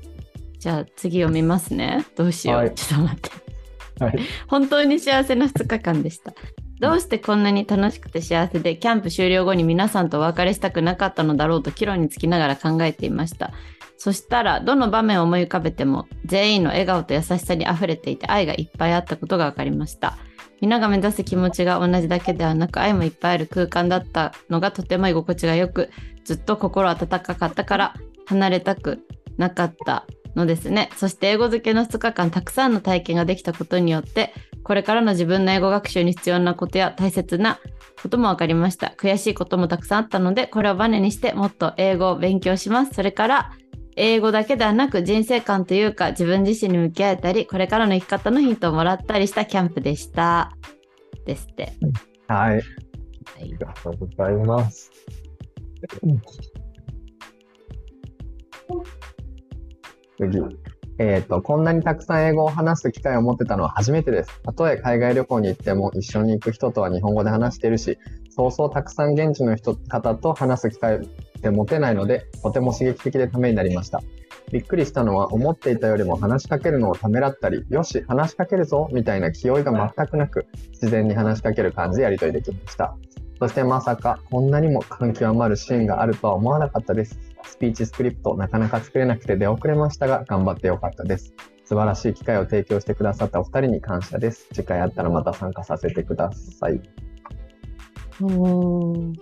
[0.60, 2.06] じゃあ次読みますね。
[2.16, 2.58] どうしよう。
[2.58, 4.04] はいちょっと待って。
[4.04, 4.20] はい。
[4.48, 6.34] 本当に幸せな2日間でした。
[6.80, 13.52] どうしてこんなに楽しくて幸せでキャンプ終了後に皆さんとお別れしたくなかったのだろうと岐路につきながら考えていました
[13.98, 20.18] そしたらどの場面を思い浮かべても全員の笑顔と優しさにあふれていて愛がいっぱいあったことが分かりました。
[20.60, 25.90] 皆が目指す気持ちが同じだけではなく愛もいっぱいある空間だったのがとても居心地がよく
[26.24, 27.94] ずっと心温かかったから
[28.26, 29.06] 離れたく
[29.38, 30.90] なかったのですね。
[30.96, 34.34] そして英語漬けの2日間たくさんの体験ができたことによって
[34.64, 37.60] これからの自分の英語学習に必要なことや大切な
[38.02, 38.94] ことも分かりました。
[38.98, 42.94] 悔しいこともたくさんあったのでこれをバネにしてもっと英語を勉強します。
[42.94, 43.52] それから
[43.98, 50.52] 英語だけではなく人生観というか自分自身に向き合えたりこれからの生き方のヒントをもらったりしたキャンプでした
[51.26, 51.74] ですって
[52.28, 52.62] はい。
[53.38, 54.92] あはいりがとうございます。
[60.18, 60.40] 次。
[61.00, 64.42] えっ、と、こんなにたくさん英語を話す機会を持ってたのは初めてです。
[64.42, 71.08] たとえ海外旅行に行っても一緒に行く人とは日本語で話しているし、そうそうたくさん現地の人方と話す機会
[71.38, 74.02] って持てないので、とても刺激的でためになりました。
[74.52, 82.96] びっくりしたのは思っていたよりも話しかけるのをためらったり、よし、話しかけるぞみたいな気負いが全くなく、自然に話しかける感じでやり取りできました。
[83.40, 87.20] そしてまさかこんなにも感極まるシーンがあるとは思わなかったです。
[87.44, 91.34] スピーチスクリプトなかなか作れなくて出遅れましたが頑張ってよかったです。
[91.64, 94.48] 素晴らしい機会を提供してくださったお二人に感謝です。
[94.54, 96.82] 次回あったらまた参加させてください。
[98.22, 99.14] おー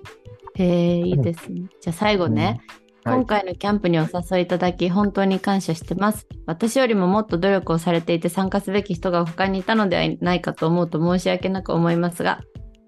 [0.55, 6.27] へえいいですねじゃあ最後ね、はい今回のキャンプにお誘いいただき本当に感謝してます。
[6.47, 12.41] 私よりももっと努力をされていて参加すべき人が他にいたのではないかと思うと申し訳なく思いますが、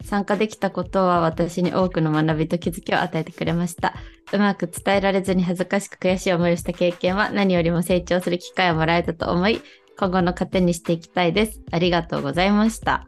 [0.04, 3.94] 参加できたことは私に多くの学びと気づきを与えてくれました。
[4.34, 9.62] うまく伝えられずに恥ずかしく悔しい思いをした経験は何よりも成長する機会をもらえたと思い、
[10.00, 11.62] 今後の糧にしていきたいです。
[11.72, 13.08] ありがとうございました。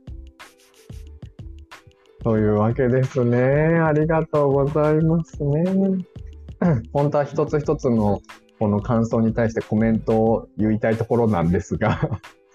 [2.23, 3.37] というわけですね。
[3.37, 6.05] ありがとうございますね。
[6.91, 8.21] 本当は一つ一つの
[8.59, 12.09] この感想に対してコメントを言いたいところなんですが、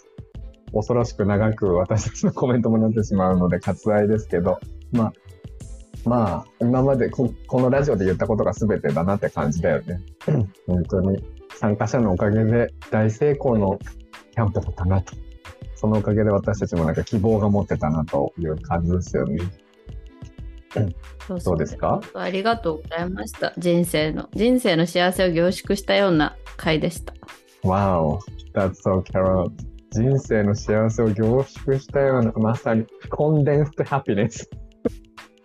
[0.75, 4.59] 恐ろしく長く私たちのコメントもなってしまうので割愛ですけど、
[4.93, 5.13] まあ、
[6.05, 10.01] まあ、今までこのラジオで言ったことが全てだなって感じだよね。
[10.67, 11.25] 本当に
[11.57, 13.79] 参加者のおかげで大成功の
[14.33, 15.24] キャンプだったなと。
[15.85, 19.39] そのおかげで私たちもなんか希望が持ってたなという感じですよね。
[21.29, 22.01] そうどうですか？
[22.15, 23.53] ありがとうございました。
[23.59, 27.13] 人生の、人生の幸せを凝縮したような回でした。
[27.65, 28.19] Wow,
[28.55, 29.51] that's so Carol.
[29.91, 34.49] 人生の幸せを凝縮したような、まさにコンデンストハピネス。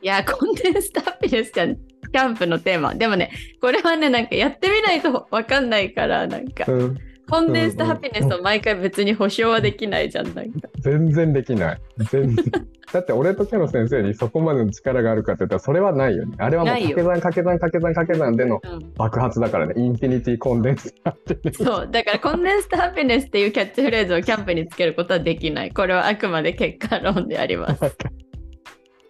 [0.02, 1.76] いや、コンデンストハピネスじゃん。
[1.76, 2.96] キャンプのテーマ。
[2.96, 3.30] でもね、
[3.60, 6.98] これはね、なんかやってみないとわかんないから、なんか、うん、
[7.30, 10.34] コンデンストハピネスを毎回別に保証はできないじゃん。
[10.34, 10.70] なんか。
[10.80, 11.82] 全然できない。
[12.10, 12.46] 全然。
[12.92, 16.36] だって俺とキャロ先生にそこまでの力があるかって言ったらそれはないよね。
[16.40, 19.74] あれはもう掛け算掛け算掛け算掛け算でのうん、爆発だからね。
[19.78, 20.94] インフィニティコンデンス。
[21.54, 25.72] そう、だからコンデンストハピネスっていうキャッチフレーズをキャンプにつけることはできない。
[25.72, 27.80] これはあくまで結果論であります。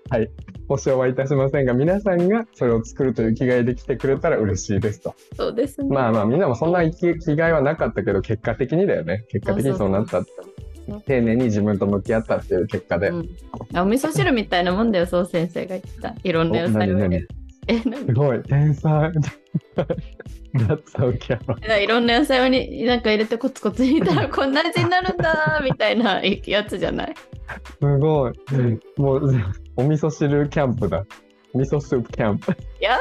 [0.10, 0.30] はい。
[0.68, 5.16] 保証はいたしませんが、皆さんがそれを作るという気概で来てくれたら嬉しいですと。
[5.36, 5.90] そうですね。
[5.90, 9.26] まあまあ、みんなもそんな気気概はなかったけど、結果的にだよね。
[9.30, 10.24] 結果的にそうなった。
[11.06, 13.10] 丁寧に自分と向き合ったっていう結果で。
[13.10, 13.30] うん、
[13.74, 16.16] あお味噌汁みたいなもんだよ、そう先生が言った。
[16.24, 17.28] いろんな野菜を入れる。
[17.70, 18.06] え、何？
[18.08, 19.12] すごい、天才。
[21.84, 27.14] いろんな野菜をになんか入れてコツコツ煮たら こんな味になるんだみたいなやつじゃない？
[27.80, 28.34] すごい。
[28.98, 29.32] もう、
[29.76, 31.06] お味噌汁キャンプだ。
[31.54, 32.56] 味噌スープキャンプ。
[32.80, 32.98] やだ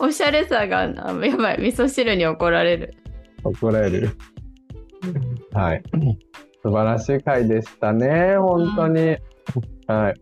[0.00, 2.94] ーおしゃれさがあやばい味噌汁に怒られる
[3.44, 4.10] 怒られる。
[5.52, 5.82] はい。
[6.62, 8.36] 素晴らしい回でしたね。
[8.38, 9.16] 本当に。
[9.86, 10.14] はい。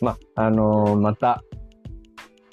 [0.00, 1.47] ま、あのーまた、機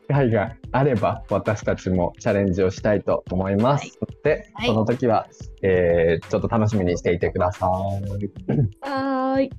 [0.07, 3.97] 会があれば、私たちもチャレンジをしたいと思います。
[4.23, 4.67] で、はい。
[4.67, 5.27] その時は、
[5.61, 7.69] えーちょっと楽しみにしていてください。
[8.81, 9.51] はーい。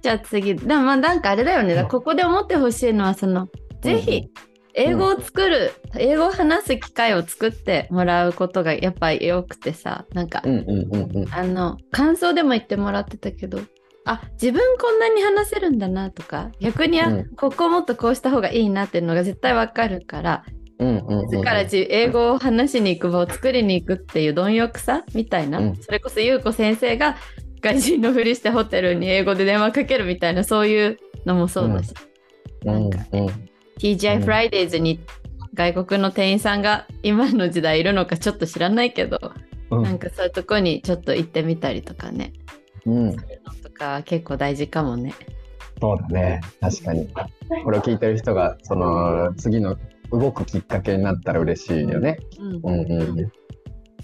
[0.00, 1.70] じゃあ次でもまあなんかあれだよね。
[1.70, 3.48] だからここで思ってほしいのはその
[3.82, 4.30] ぜひ
[4.74, 11.34] 英語を作る、英語を話す機会を作ってもらうことがやっぱりよくてさなんか、うんうんうんうん。
[11.34, 13.60] あの感想でも言ってもらってたけど
[14.10, 17.28] あ自分こんなに話せるんだなとか逆に、あうん。
[17.36, 20.44] ここもっとこうした方がいいなっていうのが絶対わかるから
[20.78, 21.30] うんうんうんうん。
[21.30, 25.76] だからじ英語を話しに行く場を作りに行くっていう貪欲さみたいな、うん。
[25.76, 27.16] それこそ優子先生が
[27.60, 31.92] 外人のふりしてホテルに英語で電話かけるみたいなそういうのもそうだし、
[32.64, 32.84] うん。
[32.84, 32.90] うん。
[33.78, 34.24] TGI うん。
[34.24, 35.00] Fridays に
[35.54, 39.32] 外国の店員さんが今の時代いるのかちょっと知らないけど、
[39.70, 39.82] うん。
[39.82, 42.32] なんかそういうとこにちょっと行ってみたりとかね。
[42.86, 43.12] うん。
[43.12, 45.14] そういうのとか結構大事かもね。
[45.80, 46.40] そうだね。
[46.60, 47.08] 確かに。
[47.64, 49.76] これを聞いてる人が、その、次の
[50.10, 52.18] 動くきっかけになったら嬉しいよね。
[52.38, 52.84] うんう
[53.22, 53.32] ん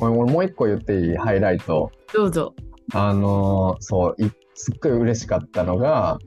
[0.00, 1.16] 俺もう一個言っていい？
[1.16, 1.90] ハイライト。
[2.12, 2.52] どうぞ。
[2.92, 6.18] あのーそうい、すっごい嬉しかったのが、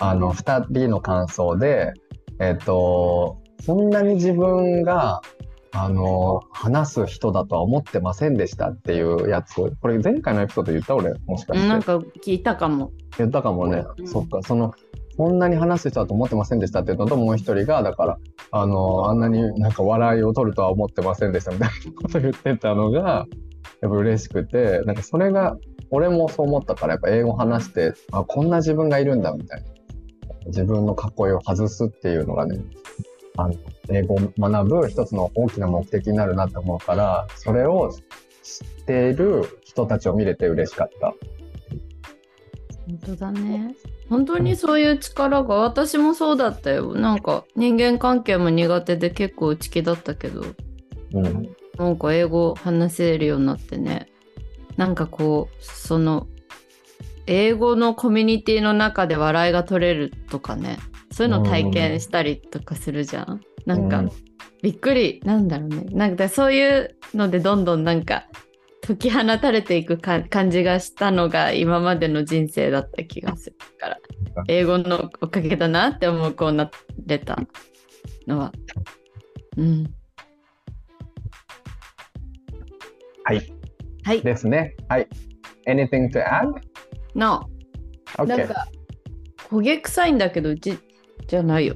[0.00, 1.92] あの、二人の感想で、
[2.40, 5.20] えっ、と、そんなに自分が、
[5.78, 9.54] あのー話す人だとは思ってませんでしたっていうやつ。
[9.54, 11.68] これ前回のエピソード言った俺、もしかして。
[11.68, 12.92] なんか聞いたかも。
[13.18, 13.84] 言ったかもね。
[13.98, 14.72] うんそっか、その、
[15.16, 18.18] そんなに話す人だと思ってませんでしたっていうのと、もう一人が、だから、
[18.50, 23.26] あの、あんなになんか笑いを取るとは思ってませんでしたみたいなこと言ってたのが、
[23.82, 25.56] やっぱ嬉しくて、なんかそれが、
[25.90, 29.68] 俺もそう思ったから、やっぱ英語話して、あ、こんな自分がいるんだみたいな。
[30.46, 32.58] 自分の囲いを外すっていうのがね、
[33.36, 33.54] あの、
[33.90, 37.92] 英語を学ぶ一つの大きな目的になるなと思うから、それを
[38.42, 41.14] 知っている人たちを見れて嬉しかった。
[42.86, 43.74] 本当だね。
[44.08, 46.94] 本当にそういう力が私もそうだったよ。
[46.94, 50.42] なんか人間関係も苦手で結構内気だったけど、
[51.12, 51.56] うん。
[51.76, 54.08] なんか英語話せるようになってね。
[54.76, 56.26] なんかこう、その、
[57.26, 60.78] 英語のコミュニティの中で笑いが取れるとかね。
[61.16, 63.40] そういうの体験したりとかするじゃん。
[63.64, 64.10] なんか、うん
[64.62, 65.86] びっくり、なんだろうね。
[65.90, 68.24] なんかそういうのでどんどんなんか
[68.80, 73.98] 解き放たれていくか感じがしたのが今までの人生だった気がするから、
[74.48, 76.70] 英語のおかげだなって思うこうな
[77.06, 77.38] れた
[78.26, 78.52] のは。
[79.56, 79.94] うん。
[83.24, 83.42] はい。
[84.04, 84.22] はい。
[84.22, 84.74] ですね。
[84.88, 85.08] はい。
[85.66, 86.52] Anything to add?
[87.14, 87.48] No。
[88.26, 88.48] なん。
[88.48, 88.68] か、
[89.48, 90.78] 焦げ臭いんだけど、うち
[91.26, 91.74] じゃないよ。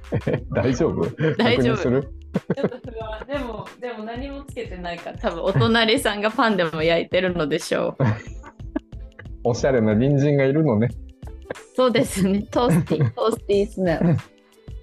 [0.54, 1.04] 大丈夫？
[1.36, 8.04] 大丈夫でも、でも何もつけてないから、多分お隣さんがパンでも焼いてるのでしょう。
[9.44, 10.88] おしゃれな隣人がいるのね。
[11.74, 12.42] そうですね。
[12.50, 14.06] トースティー、 トースティースナー。
[14.06, 14.16] はい。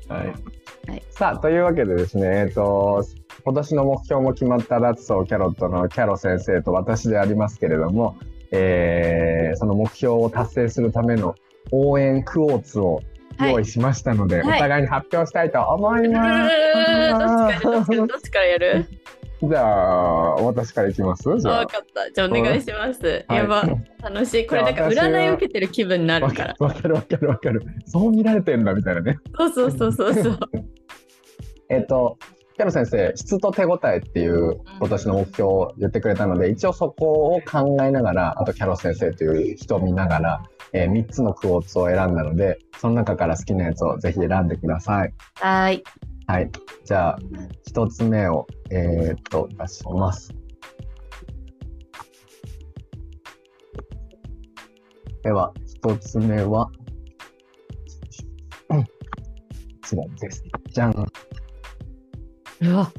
[0.09, 0.33] はい
[1.11, 3.05] さあ、というわけでですね、えっと、
[3.45, 8.17] 今年の目標も決まったラッツォーキャロットのキャロ先生と私でありますけれども、
[8.51, 11.35] えーその目標を達成するための
[11.71, 13.01] 応援クオーツを
[13.39, 19.03] 用意しましたので、はいお互いに発表したいと思いまどっちからどっちからどっちからやるす。
[19.49, 21.23] じゃあ、私からいきます？
[21.37, 21.73] じゃああ分。
[21.73, 22.11] かった。
[22.11, 23.25] じゃあお願いします。
[23.27, 23.63] はいやば。
[24.01, 24.47] 楽しい。
[24.47, 26.43] これなんか占い受けてる気分になるか。
[26.45, 27.61] らるわかるわかるわかる。
[27.85, 29.17] そう見られてんだみたいなね。
[29.37, 30.39] そうそうそうそうそう。
[31.69, 32.17] えっと、
[32.55, 40.43] キャロ先生、質と手応えっていう今年の目標を言ってくれたので、一応そこを考えながら、あとキャロ先生という人を見ながら、
[40.73, 45.13] え3つのクォーツを選んだので、その中から好きなやつをぜひ選んでください。
[45.35, 45.83] はーい。
[46.25, 46.51] はい。
[46.83, 47.19] じゃあ、
[47.71, 50.33] 1つ目を、えーっと、出します。
[55.23, 55.53] では、
[55.83, 56.69] 1つ目は、
[58.69, 58.89] うんこ
[59.83, 60.43] ちらです。
[60.71, 60.91] じゃん。
[62.61, 62.91] うわ。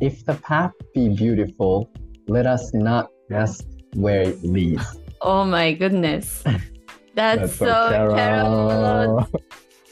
[0.00, 1.88] If the path be beautiful,
[2.28, 3.66] let us not rest
[3.96, 4.80] where it leads.
[5.20, 6.44] Oh my goodness.
[7.16, 8.14] That's so Carol.
[8.14, 9.26] carrot.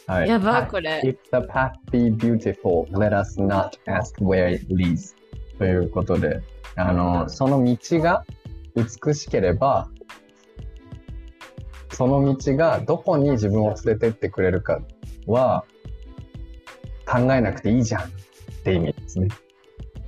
[0.06, 0.28] はい。
[0.28, 1.00] やば、はいこれ。
[1.02, 5.14] If the path be beautiful, let us not ask where it leads.
[5.58, 6.42] ということで、
[6.76, 8.24] あの、その道が
[8.74, 9.88] 美しければ、
[11.90, 14.80] その道がどこに自分を連れてってくれるか
[15.26, 15.64] は
[17.06, 18.06] 考えなくていいじゃんっ
[18.64, 19.28] て意味ですね。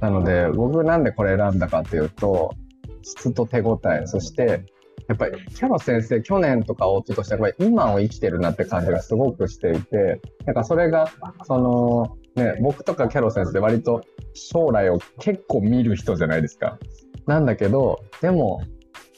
[0.00, 2.54] なので、僕なんでこれ選んだかっていうと、
[3.02, 4.64] 質と手応え、そして、
[5.08, 11.10] やっぱりキャロ先生、去年とか一昨年やっぱり今を生きてるなって感じがすごくしていて、なんかそれが、
[11.44, 14.02] その、ね、僕とかキャロ先生割と
[14.34, 16.78] 将来を結構見る人じゃないですか。
[17.26, 18.62] なんだけど、でも、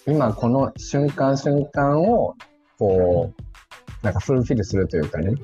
[0.07, 2.34] 今この瞬間瞬間を、
[2.78, 5.34] こう、なんかフルフィルするというかね、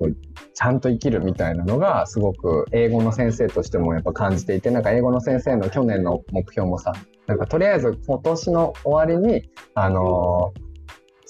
[0.00, 0.16] こう
[0.54, 6.92] ちゃんと生きるみたいなのがすごく英語の先生としてもやっぱ感じていてなんか英語の先生の去年の目標もさ
[7.30, 10.70] なんかとりあえず今年の終わりにあのー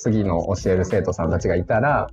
[0.02, 2.08] 次の教える生徒さんたちがいたら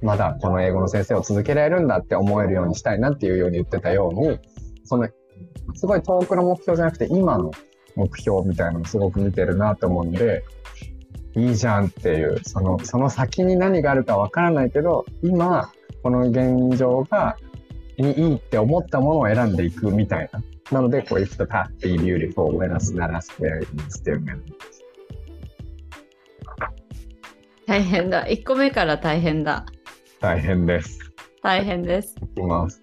[0.00, 4.38] まだこの英語の先生を続けられるんだって思えるようにしたいなっていうように言ってたように
[4.84, 5.08] その
[5.74, 7.50] すごい遠くの目標じゃなくて今の
[7.96, 10.44] 目標みたいなのをすごく見てるなと思うんで
[11.34, 15.72] いいじゃんっていうそのその先に何があるかわからないけど今
[16.04, 17.36] この現状が
[17.96, 20.40] いいって思ったものを選んでいくみたいな。
[20.71, 24.35] なので、こう、if the path be beautiful, let us not ask where it leads っていうね。
[27.65, 28.25] 大変だ。
[28.25, 29.65] 1個目から大変だ。
[30.19, 30.99] 大変です。
[31.41, 32.15] 大変です。
[32.21, 32.81] いきます。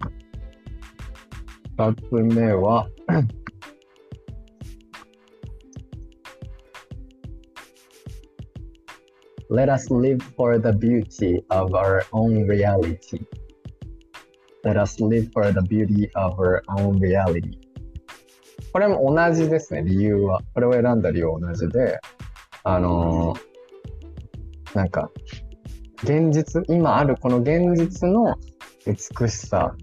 [1.77, 2.87] 二つ目は、
[9.51, 13.25] Let us live for the beauty of our own reality.
[14.63, 17.59] Let us live for the beauty of our own reality.
[18.72, 20.40] これも同じですね、理由は。
[20.54, 21.98] これを選んだ理由は同じで、
[22.62, 23.50] あのー
[24.74, 25.10] なんか、
[26.04, 28.36] 現実、今あるこの現実の
[28.86, 29.74] 美しさ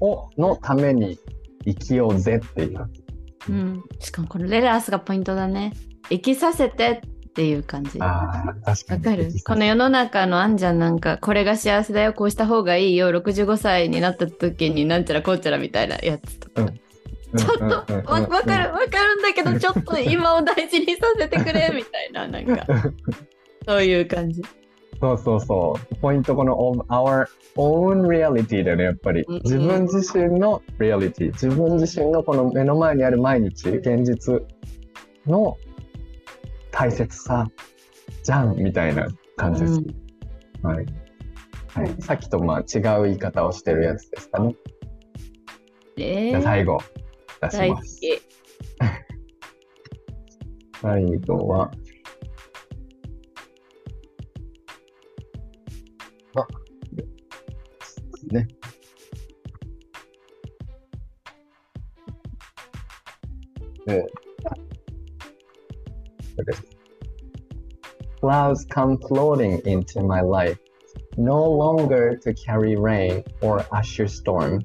[0.00, 1.18] を、のために
[1.64, 2.90] 生きようぜっていう。
[3.50, 3.84] うん。
[3.98, 5.74] しかもこのレラスがポイントだね。
[6.08, 7.98] 生きさせてっていう感じ。
[7.98, 9.02] わああ、確かに。
[9.02, 9.28] かる？
[9.44, 16.62] この世の中のあんじゃんなんか、これが幸せだよ、こうした方がいいよ、65歳になった時になんちゃらこうちゃらみたいなやつとか。
[16.62, 16.80] うん
[17.36, 22.66] ちょっとわわかるわかるんだけどちょっと今を大事にさせてくれみたいななんか
[23.66, 24.42] そういう感じ。
[25.00, 25.94] そうそうそう。
[25.96, 26.56] ポイントこの
[26.88, 27.26] our
[27.56, 29.42] own reality だよね、やっぱりうんうん。
[29.42, 31.26] 自分自身の reality。
[31.32, 34.42] 自分自身のこの目の前にある毎日、現実
[35.26, 35.56] の
[36.70, 37.48] 大切さ
[38.22, 39.06] じゃんみたいな
[39.36, 39.80] 感じです。
[40.62, 40.86] はい。
[41.74, 44.54] はい、さっきとまあ違う言い方をしてるやつですかね。
[45.96, 46.78] えー、じゃあ最後
[47.43, 47.99] 出し大好ます。
[47.99, 48.21] き。
[50.81, 51.71] 最後は、
[56.35, 56.47] あ、
[58.31, 58.47] ね。
[63.87, 64.07] えこ
[66.37, 66.63] れです。
[68.21, 70.59] Clouds come floating into my life,
[71.17, 74.61] no longer to carry rain or usher storm,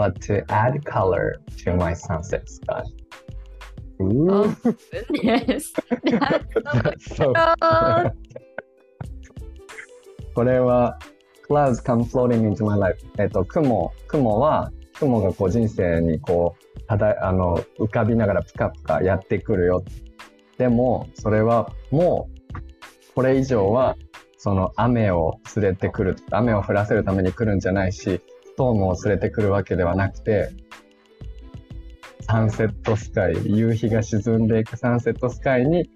[0.00, 2.82] But to add color to my sunset sky.
[4.00, 4.56] Ooh.
[5.12, 5.74] Yes.
[7.16, 7.34] so,
[10.34, 10.98] これは
[11.46, 19.84] clouds come floating into my life えっと雲雲は雲がこう人生にこうただあの浮かびながらピカピカやってくるよ
[20.56, 23.96] でもそれはもうこれ以上は
[24.38, 28.20] その雨を連れてくる雨を降らせるために来るんじゃないしス
[28.60, 30.50] トームを連れてくるわけではなくて
[32.20, 35.90] サンセットスカイ夕日が沈んでいくサンセットスカイに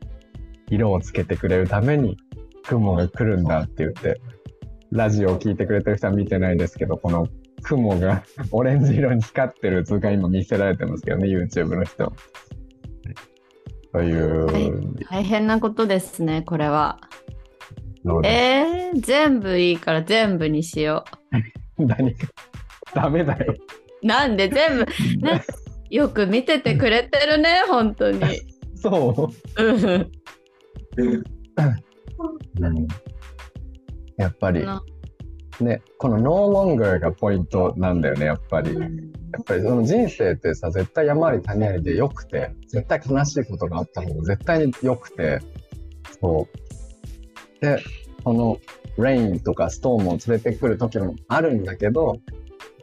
[0.70, 2.16] 色をつけてくれるために
[2.64, 4.20] 雲が来るんだって言って、
[4.90, 7.28] ラジオを聞いてくれてる人は見てないですけど、この
[7.62, 12.12] 雲が オレンジ色に光ってる図が今見せられてますけどね、YouTube の人。
[13.92, 14.46] という。
[15.10, 16.98] 大変なことですね、これは。
[18.24, 21.04] えー、全部いいから全部にしよ
[21.78, 22.26] 何か
[22.96, 23.54] ダメだよ。
[24.02, 24.06] う。
[24.06, 24.86] なんで全部、
[25.26, 25.42] ね、
[25.90, 28.20] よく見ててくれてるね、本当に。
[28.74, 29.62] そう。
[29.62, 30.10] うん。
[30.96, 31.24] うん
[34.16, 34.80] やっぱりな
[35.60, 38.74] ね、この no longer がポイントなんだよね、やっぱり。
[38.74, 38.86] や
[39.40, 45.40] っぱりその人生ってさ、絶対山あり谷ありで良くて、絶対悲しいことがあった方が絶対に良くて、
[46.20, 46.48] そ
[47.60, 47.64] う。
[47.64, 47.82] で、
[48.24, 48.58] この
[48.98, 52.18] rain とかストームを連れてくる時もあるんだけど、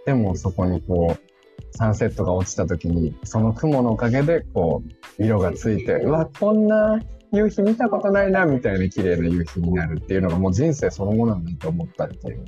[0.05, 4.83] でもそこにこう、サンセットが落ちた時に、その雲のおかげで、こ
[5.19, 6.99] う、色がついて、うわ、こんな
[7.31, 12.43] 夕日見たことないな、みたいな綺麗な夕日になるっていうのがもう人生そのものなんだと思ったっていうや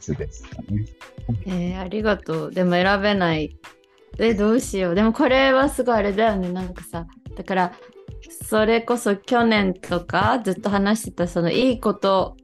[0.00, 0.84] つですかね。
[1.46, 2.52] えー、ありがとう。
[2.52, 3.56] でも選べない。
[4.18, 4.94] え、どうしよう。
[4.94, 6.50] でもこれはすごいあれだよね。
[6.50, 7.06] なんかさ、
[7.36, 7.72] だから、
[8.42, 12.36] それこそ去年とかずっと話してたそのいいこと、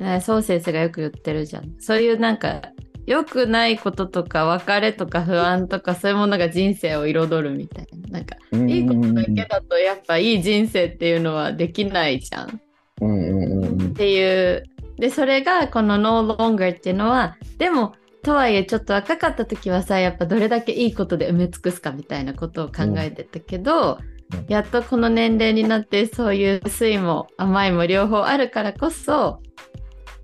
[0.00, 1.74] ね、そう先生がよく言ってるじゃん。
[1.78, 2.62] そういうなんか、
[3.06, 8.18] 良くないこととか別れとか不安とかそういうものが人生を彩るみたいな。
[8.18, 12.48] なんか、いいことだけだとやっぱいい人生っていうのはできないじゃん。
[12.48, 14.64] っていう
[14.98, 24.16] でそれがこの No Longer っていうのはでもとはいえちょっと若かった時はさやっぱどれだけいいことで埋め尽くすかみたいなことを考えてたけど、うん
[24.48, 29.40] やっとこの年齢になってそういう酸いも甘いも両方あるからこそ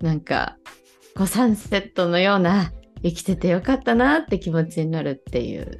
[0.01, 0.57] なんか
[1.15, 2.71] こうサンセットのような
[3.03, 5.79] 生きててよかったなって気持ちになるっていう。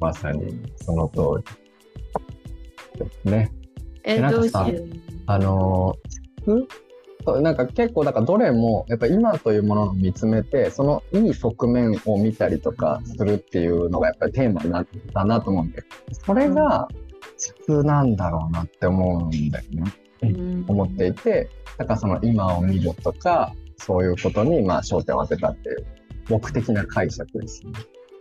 [0.00, 1.42] まさにその通
[2.96, 3.52] りですね。
[4.02, 4.88] えどうしよう。
[5.26, 5.96] あの
[7.40, 15.82] なんか結構だからどれもやっぱ今というものを見つめてそのいい側面を見たりとかするっていうのがやっぱりテーマになったなと思うんで
[16.26, 16.86] それが
[17.66, 19.92] 普通なんだろうなって思うんだよね。
[20.22, 21.48] うん思っていて
[21.78, 25.86] だからその今を見るとかそういうことにまあ焦点を当てたっていう
[26.28, 27.72] 目的な解釈ですね。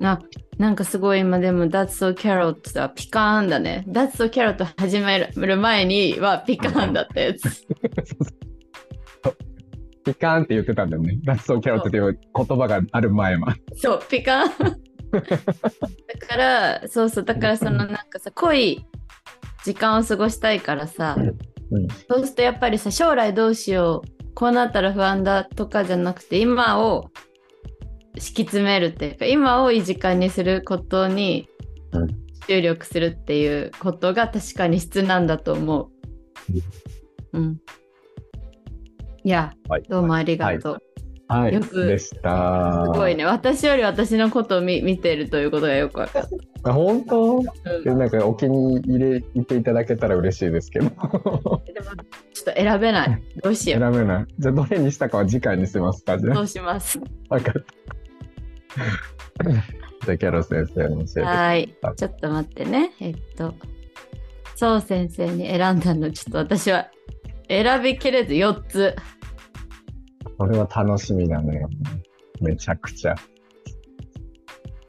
[0.01, 0.19] あ
[0.57, 3.85] なんかすごい今でも That's so carrot はピカーンだね。
[3.87, 7.65] That's so carrot 始める前にはピカーンだったやつ。
[10.03, 11.17] ピカーンって言ってたんだよね。
[11.23, 13.55] 脱走キャロットという言葉がある前は。
[13.75, 14.49] そう、ピカーン。
[15.13, 15.21] だ
[16.27, 18.85] から、そうそう、だからそのなんかさ、濃い
[19.63, 21.37] 時間を過ごしたいからさ、うん
[22.07, 27.09] そうするとやっぱりさ将来どうしようこうなったら不安だとかじゃなくて今を
[28.17, 31.47] 敷き詰めるっていうか今をいい時間にすることに
[31.91, 37.37] うん注力するっていうことが確かに質なんだと思う。
[37.37, 37.57] うん。
[39.23, 40.73] いや、はいどうもありがとう。
[40.73, 40.92] はい
[41.29, 42.83] よくでした。
[42.93, 43.25] すごいね。
[43.25, 46.23] 私より私のことを見見てるということがよくわかっ
[46.61, 46.69] た。
[46.69, 47.37] あ本当？
[47.37, 47.43] うん
[47.83, 50.89] でなんかお気に入れていただけたら嬉しいですけど。
[50.89, 51.63] でもちょっ
[52.45, 53.23] と選べない。
[53.41, 54.25] どうしよ選べない。
[54.37, 56.29] じゃあどれにしたかは次回にしますかじう。
[56.29, 56.35] ゃあ。
[56.35, 56.99] どうします。
[57.29, 57.63] わかった。
[60.05, 61.21] じゃあキャロ先生の教えて。
[61.21, 61.75] はい。
[61.95, 62.91] ちょっと待ってね。
[62.99, 63.55] えっと、
[64.55, 66.89] そう先生に選んだの、ちょっと私は
[67.47, 68.95] 選びきれず4つ。
[70.37, 71.65] これは楽しみだね。
[72.41, 73.15] めちゃくちゃ。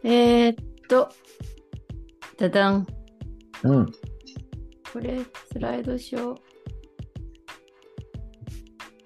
[0.02, 0.56] えー、っ
[0.88, 1.08] と、
[2.38, 2.86] ダダン。
[3.62, 3.86] うん。
[4.92, 5.20] これ、
[5.52, 6.36] スライドしよう。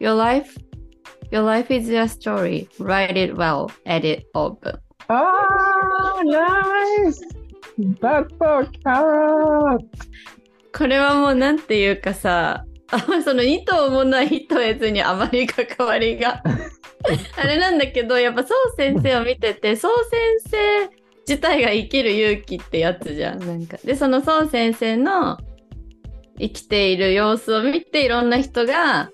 [0.00, 0.56] Your life,
[1.30, 2.68] your life is your story.
[2.78, 4.78] Write it well, edit open.
[5.08, 7.26] あー、ナイス
[8.00, 9.84] !That's so carrot!
[10.76, 12.64] これはもうなんていうかさ、
[13.24, 16.42] その意図もない意図得ずにあまり関わりが。
[17.36, 20.90] あれなんだけどやっぱそう先生を見ててそう先生
[21.28, 23.38] 自体が生きる勇気ってやつじゃん。
[23.40, 23.76] なんか。
[23.84, 25.38] でそのそう先生の
[26.38, 29.10] 生きている様子を見ていろんな人が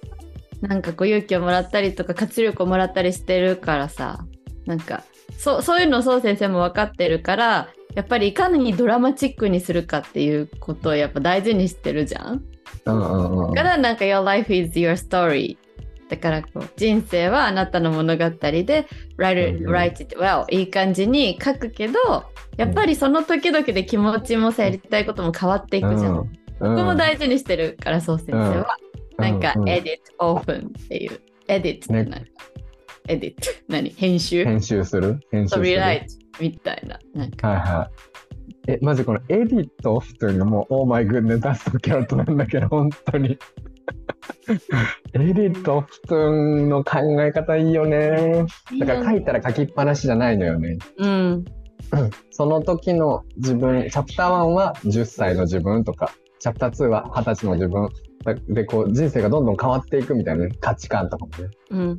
[0.60, 4.24] なんかこう勇気をもらったりとか活力をもらったりしてるからさ。
[4.66, 5.02] なんか
[5.36, 12.44] そうそういうのをそう先生も分かってるからやっぱりいかにドラマチックにするかっていうことをやっぱ大事にしてるじゃん。
[12.84, 15.56] だからなんか Your life is your story
[16.08, 18.86] だからこう人生はあなたの物語で
[19.18, 22.24] write, うん write it well いい感じに書くけど
[22.56, 26.16] やっぱりその時々で気持ちもさやりたいことも変わっていくじゃん。
[26.16, 26.28] こ
[26.60, 28.76] こも大事にしてるからそう先生は、
[29.18, 29.64] なんか、うん。
[29.64, 31.20] edit open っていう。
[31.48, 32.04] edit ってね。
[32.04, 32.24] 何、
[33.08, 33.34] edit
[33.68, 33.90] 何？
[33.90, 34.44] 編集？
[34.44, 35.18] 編集する？
[35.32, 36.04] 編集する？rewrite
[36.40, 37.00] みたいな。
[37.12, 37.48] なんか。
[37.48, 38.13] はいはい。
[38.66, 43.38] え、マジこのエディットオフというのも、オーマイグッネダストキャロットなんだけど、本当に。
[45.12, 48.46] エディットオフとの考え方いいよね。
[48.78, 50.78] だから書いたら書きっぱなしじゃないのよね。
[50.98, 51.44] うん
[52.30, 56.10] その時の自分、チャプター1は10歳の自分とか、
[56.40, 57.88] チャプター2は20歳の自分。
[58.24, 61.50] だで、こう、人生がどんどん変わっていくみたいなね、価値観とかもね。
[61.70, 61.96] うん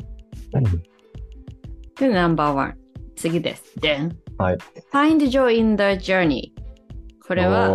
[1.99, 2.78] で、ナンバーワン。
[3.16, 3.80] 次です。
[3.80, 4.18] でん。
[4.38, 4.57] はい。
[4.91, 6.55] Find joy in the journey。
[7.28, 7.71] これは、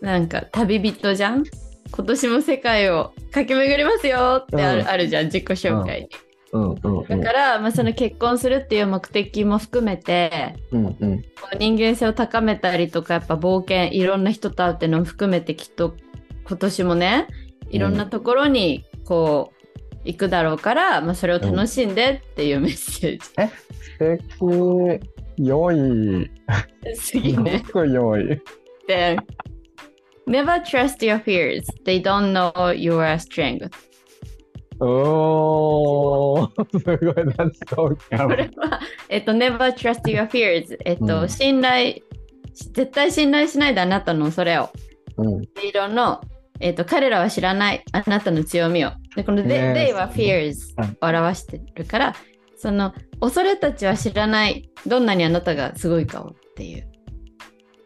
[0.00, 1.44] なんか旅人じゃん？
[1.92, 6.08] 今年も世界を駆け巡りますよってある,、うんあるじゃん、自己紹介に。
[6.52, 7.20] うんうんうん。
[7.20, 11.22] だから、まあ、その結婚するっていう目的も含めて、うんうん。
[11.58, 15.94] 人間性を高めたりとか、やっぱ冒険、いろんな人と会うっていうのも含めてきっと
[16.48, 17.28] 今年もね、
[17.70, 23.24] いろんなところにこう、行くだろうから、まあ、それを楽しんでっていうメッセージ。
[23.26, 24.18] 素
[24.98, 25.15] 敵。
[25.36, 26.30] 良い。
[26.94, 27.44] すご
[27.82, 28.40] く良い。
[28.86, 29.16] で、
[30.28, 31.64] Never trust your fears.
[31.84, 33.70] They don't know your strength.
[34.80, 37.76] お、すごい、なんすか。
[37.76, 40.76] これは、えっと、Never trust your fears.
[40.84, 41.96] えっと、信頼、
[42.52, 44.70] 絶対信頼しないであなたのそれを。
[45.16, 46.20] うん、色の、
[46.60, 48.90] えっと、彼らは知らないあなたの強みを。
[49.14, 52.14] で、この、ね、で、では、fears 表してるから、
[52.56, 56.88] その恐れたちは知らない、どんなにあなたがすごいかをっていう。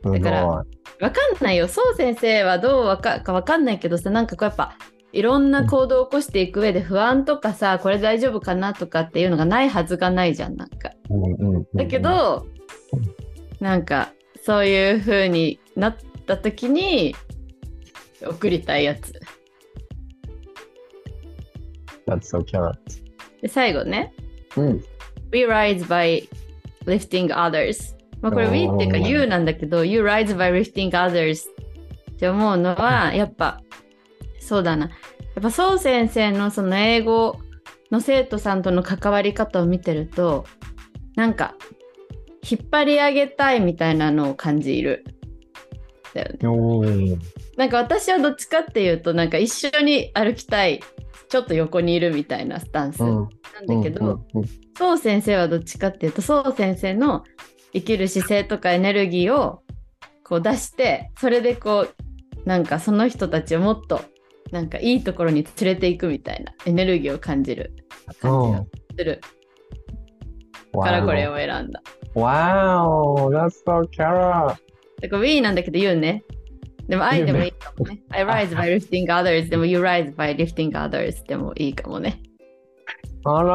[0.04, 0.64] だからわ
[1.00, 1.10] か
[1.40, 1.68] んないよ。
[1.68, 4.76] そう先生はどうわかかわかんないけどさ、なんかこうやっぱ、
[5.12, 10.90] いろんな行動を起こしていく上で不安とかさ、これ大丈夫かなとかっていうのがないはずがないじゃん、なんか。
[11.10, 12.46] うんうんうんだけ、ど、
[13.60, 17.14] なんか、そういう風になった時に、
[18.22, 19.12] 送りたいやつ。
[22.06, 22.76] that's so carrot.
[23.40, 24.12] で、最後ね。
[24.56, 24.84] うん。
[25.32, 26.28] We rise by
[26.86, 27.94] lifting others.
[28.20, 31.48] まあこれ We っていうか You なんだけど、You rise by lifting others
[32.12, 33.60] って思うのは、やっぱ、
[34.40, 34.86] そうだな。
[34.88, 34.92] や
[35.40, 37.38] っぱそう先生のその英語
[37.90, 40.44] の生徒さんとの関わり方を見てると、
[41.16, 41.54] なんか、
[42.48, 45.04] 引っ張り上げたいみたいなのを感じる。
[46.14, 46.48] だよね。
[46.48, 47.18] おー
[47.56, 50.80] なんか私はどっちかっていうと、なんか一緒に歩きたい。
[51.30, 53.28] ちょっと横にいるみたいなスタンスうん
[53.66, 54.20] なんだけど、
[54.76, 57.24] そう先生はどっちかっていうとそう先生の
[57.72, 59.62] 生きる姿勢とかエネルギーを
[60.24, 64.02] こう出してそれでこうなんかその人たちをもっと
[64.50, 67.74] なんかいいところに連れていくみたいなエネルギーを感じる
[68.20, 68.64] 感じが
[68.98, 69.20] する
[70.72, 71.80] からこれを選んだ。
[72.16, 74.56] Wow, that's so.
[75.00, 76.24] でこれ We なんだけど言うね。
[76.90, 78.02] でも I でもいいかもね。
[78.08, 82.20] I rise by lifting others でも You rise by lifting others でもいいかもね。
[83.24, 83.54] あら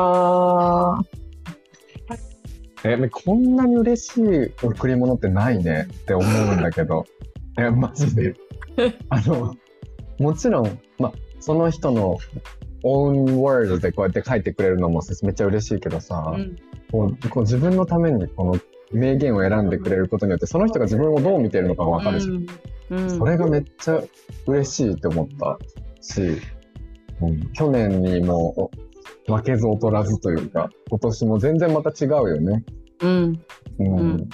[2.86, 3.06] ー。
[3.06, 7.06] え、こんなに嬉しい贈り物ってないねって思うんだけど。
[7.60, 8.36] え、マジで？
[9.10, 9.54] あの、
[10.18, 12.18] もちろん、まあ、その人の
[12.86, 16.56] own words でこうやって書いてくれるのもめっちゃ嬉しいけどさ、うん
[16.92, 18.60] こうこう自分のためにこの
[18.92, 24.00] 名言を選んでくれることによってその人が自分をどう見てるのかが分かるし、うんそれがめっちゃ
[24.46, 25.58] 嬉しいって思った
[26.02, 26.22] し、
[27.22, 28.70] うん去年にも
[29.28, 32.64] 負けず劣らずというか今年も全然また違うよね。
[33.02, 33.40] うん。
[33.80, 34.30] うんうん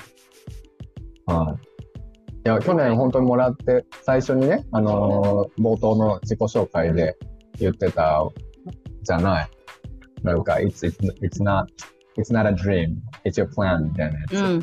[1.25, 1.71] はい
[2.43, 7.15] いや去年本当にもらって最初にね、あのー冒頭の自己紹介で
[7.59, 8.27] 言ってた
[9.03, 9.49] じゃない。
[10.23, 11.65] なんか、it's, it's, it's, not,
[12.17, 14.33] it's not a dream, it's your plan みたいなやつ。
[14.35, 14.61] うん。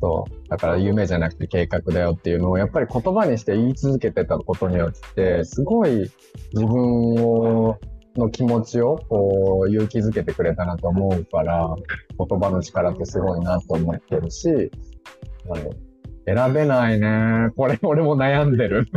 [0.00, 0.48] そう。
[0.48, 6.10] だから夢じゃなくて計画だよっていうのをやっぱり言葉にして言い続けてたことによって、すごい
[6.52, 7.78] 自分を
[8.16, 11.74] の気持ちをこう勇気づけてくれたなと思うから、
[12.16, 14.70] 言葉の力ってすごいなと思ってるし、
[16.26, 17.50] 選べないね。
[17.56, 18.88] これ俺も悩んでる。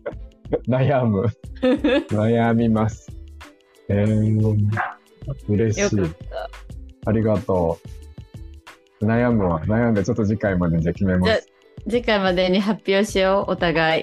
[0.68, 1.26] 悩む。
[2.10, 3.10] 悩みます。
[3.88, 4.58] えー、
[5.48, 6.10] 嬉しいよか。
[6.10, 6.50] った。
[7.06, 7.78] ありがと
[9.00, 9.04] う。
[9.04, 9.60] 悩むわ。
[9.64, 11.48] 悩んでちょっと次回までじゃあ決めまじゃあす。
[11.88, 14.02] 次回までに発表しよう、お互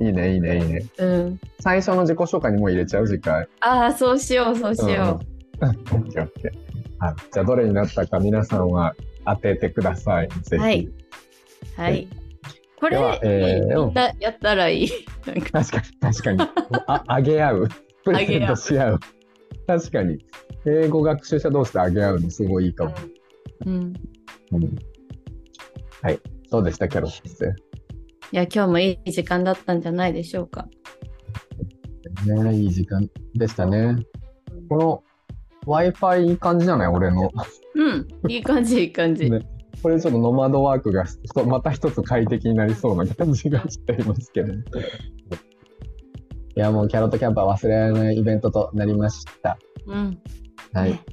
[0.00, 0.04] い。
[0.04, 0.86] いいね、いいね、いいね。
[0.98, 1.40] うん。
[1.60, 3.48] 最初の自己紹介にもう入れちゃう次回。
[3.60, 5.20] ああ、そうしよう、そうしよ
[5.60, 7.04] うんうんオッケーオッケー。
[7.04, 7.14] はい。
[7.32, 8.94] じゃあどれになったか皆さんは
[9.26, 10.28] 当ててください。
[10.42, 10.62] ぜひ。
[10.62, 10.92] はいう。
[11.76, 12.08] はい。
[12.78, 14.90] これ、ではえーやったやったらいい。
[15.26, 16.40] なんか確かに、確かに。
[16.86, 17.68] あ、あげ合う。
[18.04, 19.00] プレゼントし合う。
[19.68, 20.18] 確かに。
[20.64, 22.94] 英語学習者同士であげ合うのすごいいいかも。
[23.66, 23.74] うん。
[24.52, 24.76] うん、
[26.02, 26.18] はい。
[26.50, 27.44] どうでした、キャロ先生。
[27.46, 27.50] い
[28.32, 30.66] や、今日もいい時間だったんじゃないでしょうか。
[32.26, 33.94] ねいい時間でしたね。
[34.70, 35.04] この
[35.66, 36.88] Wi-Fi いい感じじゃない？
[36.88, 37.30] 俺の。
[37.74, 39.30] うん、いい感じ、いい感じ。
[39.30, 39.40] ね
[39.82, 44.54] これちょっとノマドワークがそまた一つ快適になりそうな感じがしていますけど。
[46.58, 49.56] いや、もうキャロットキャンパー忘れられないイベントとなりました。
[49.86, 50.20] うん。
[50.72, 50.90] はい。
[50.90, 51.04] ね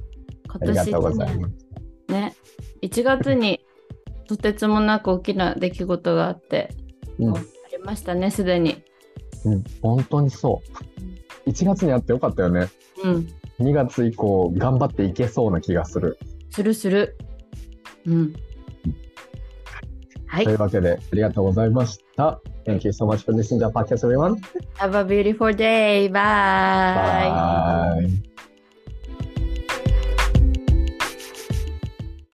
[0.48, 2.12] ありがとうございすます。
[2.12, 2.34] ね。
[2.82, 3.60] 1月に
[4.26, 6.74] とてつもなく大きな出来事があって、
[7.20, 7.40] うんあ
[7.70, 8.82] りましたね、すでに。
[9.44, 10.62] うん、本当にそ
[11.46, 11.48] う。
[11.48, 12.66] 1月にあってよかったよね。
[13.04, 13.28] うん。
[13.60, 16.18] 2月以降、頑張っていけそうな気がする。
[16.50, 17.16] するする。
[18.04, 18.34] うん。
[20.26, 20.54] はいとい。
[20.54, 22.40] うわけで、ありがとうございました。
[22.66, 24.36] Thank you so much for listening to our podcast, everyone.
[24.76, 26.08] Have a beautiful day.
[26.08, 27.30] Bye.
[28.02, 28.35] Bye.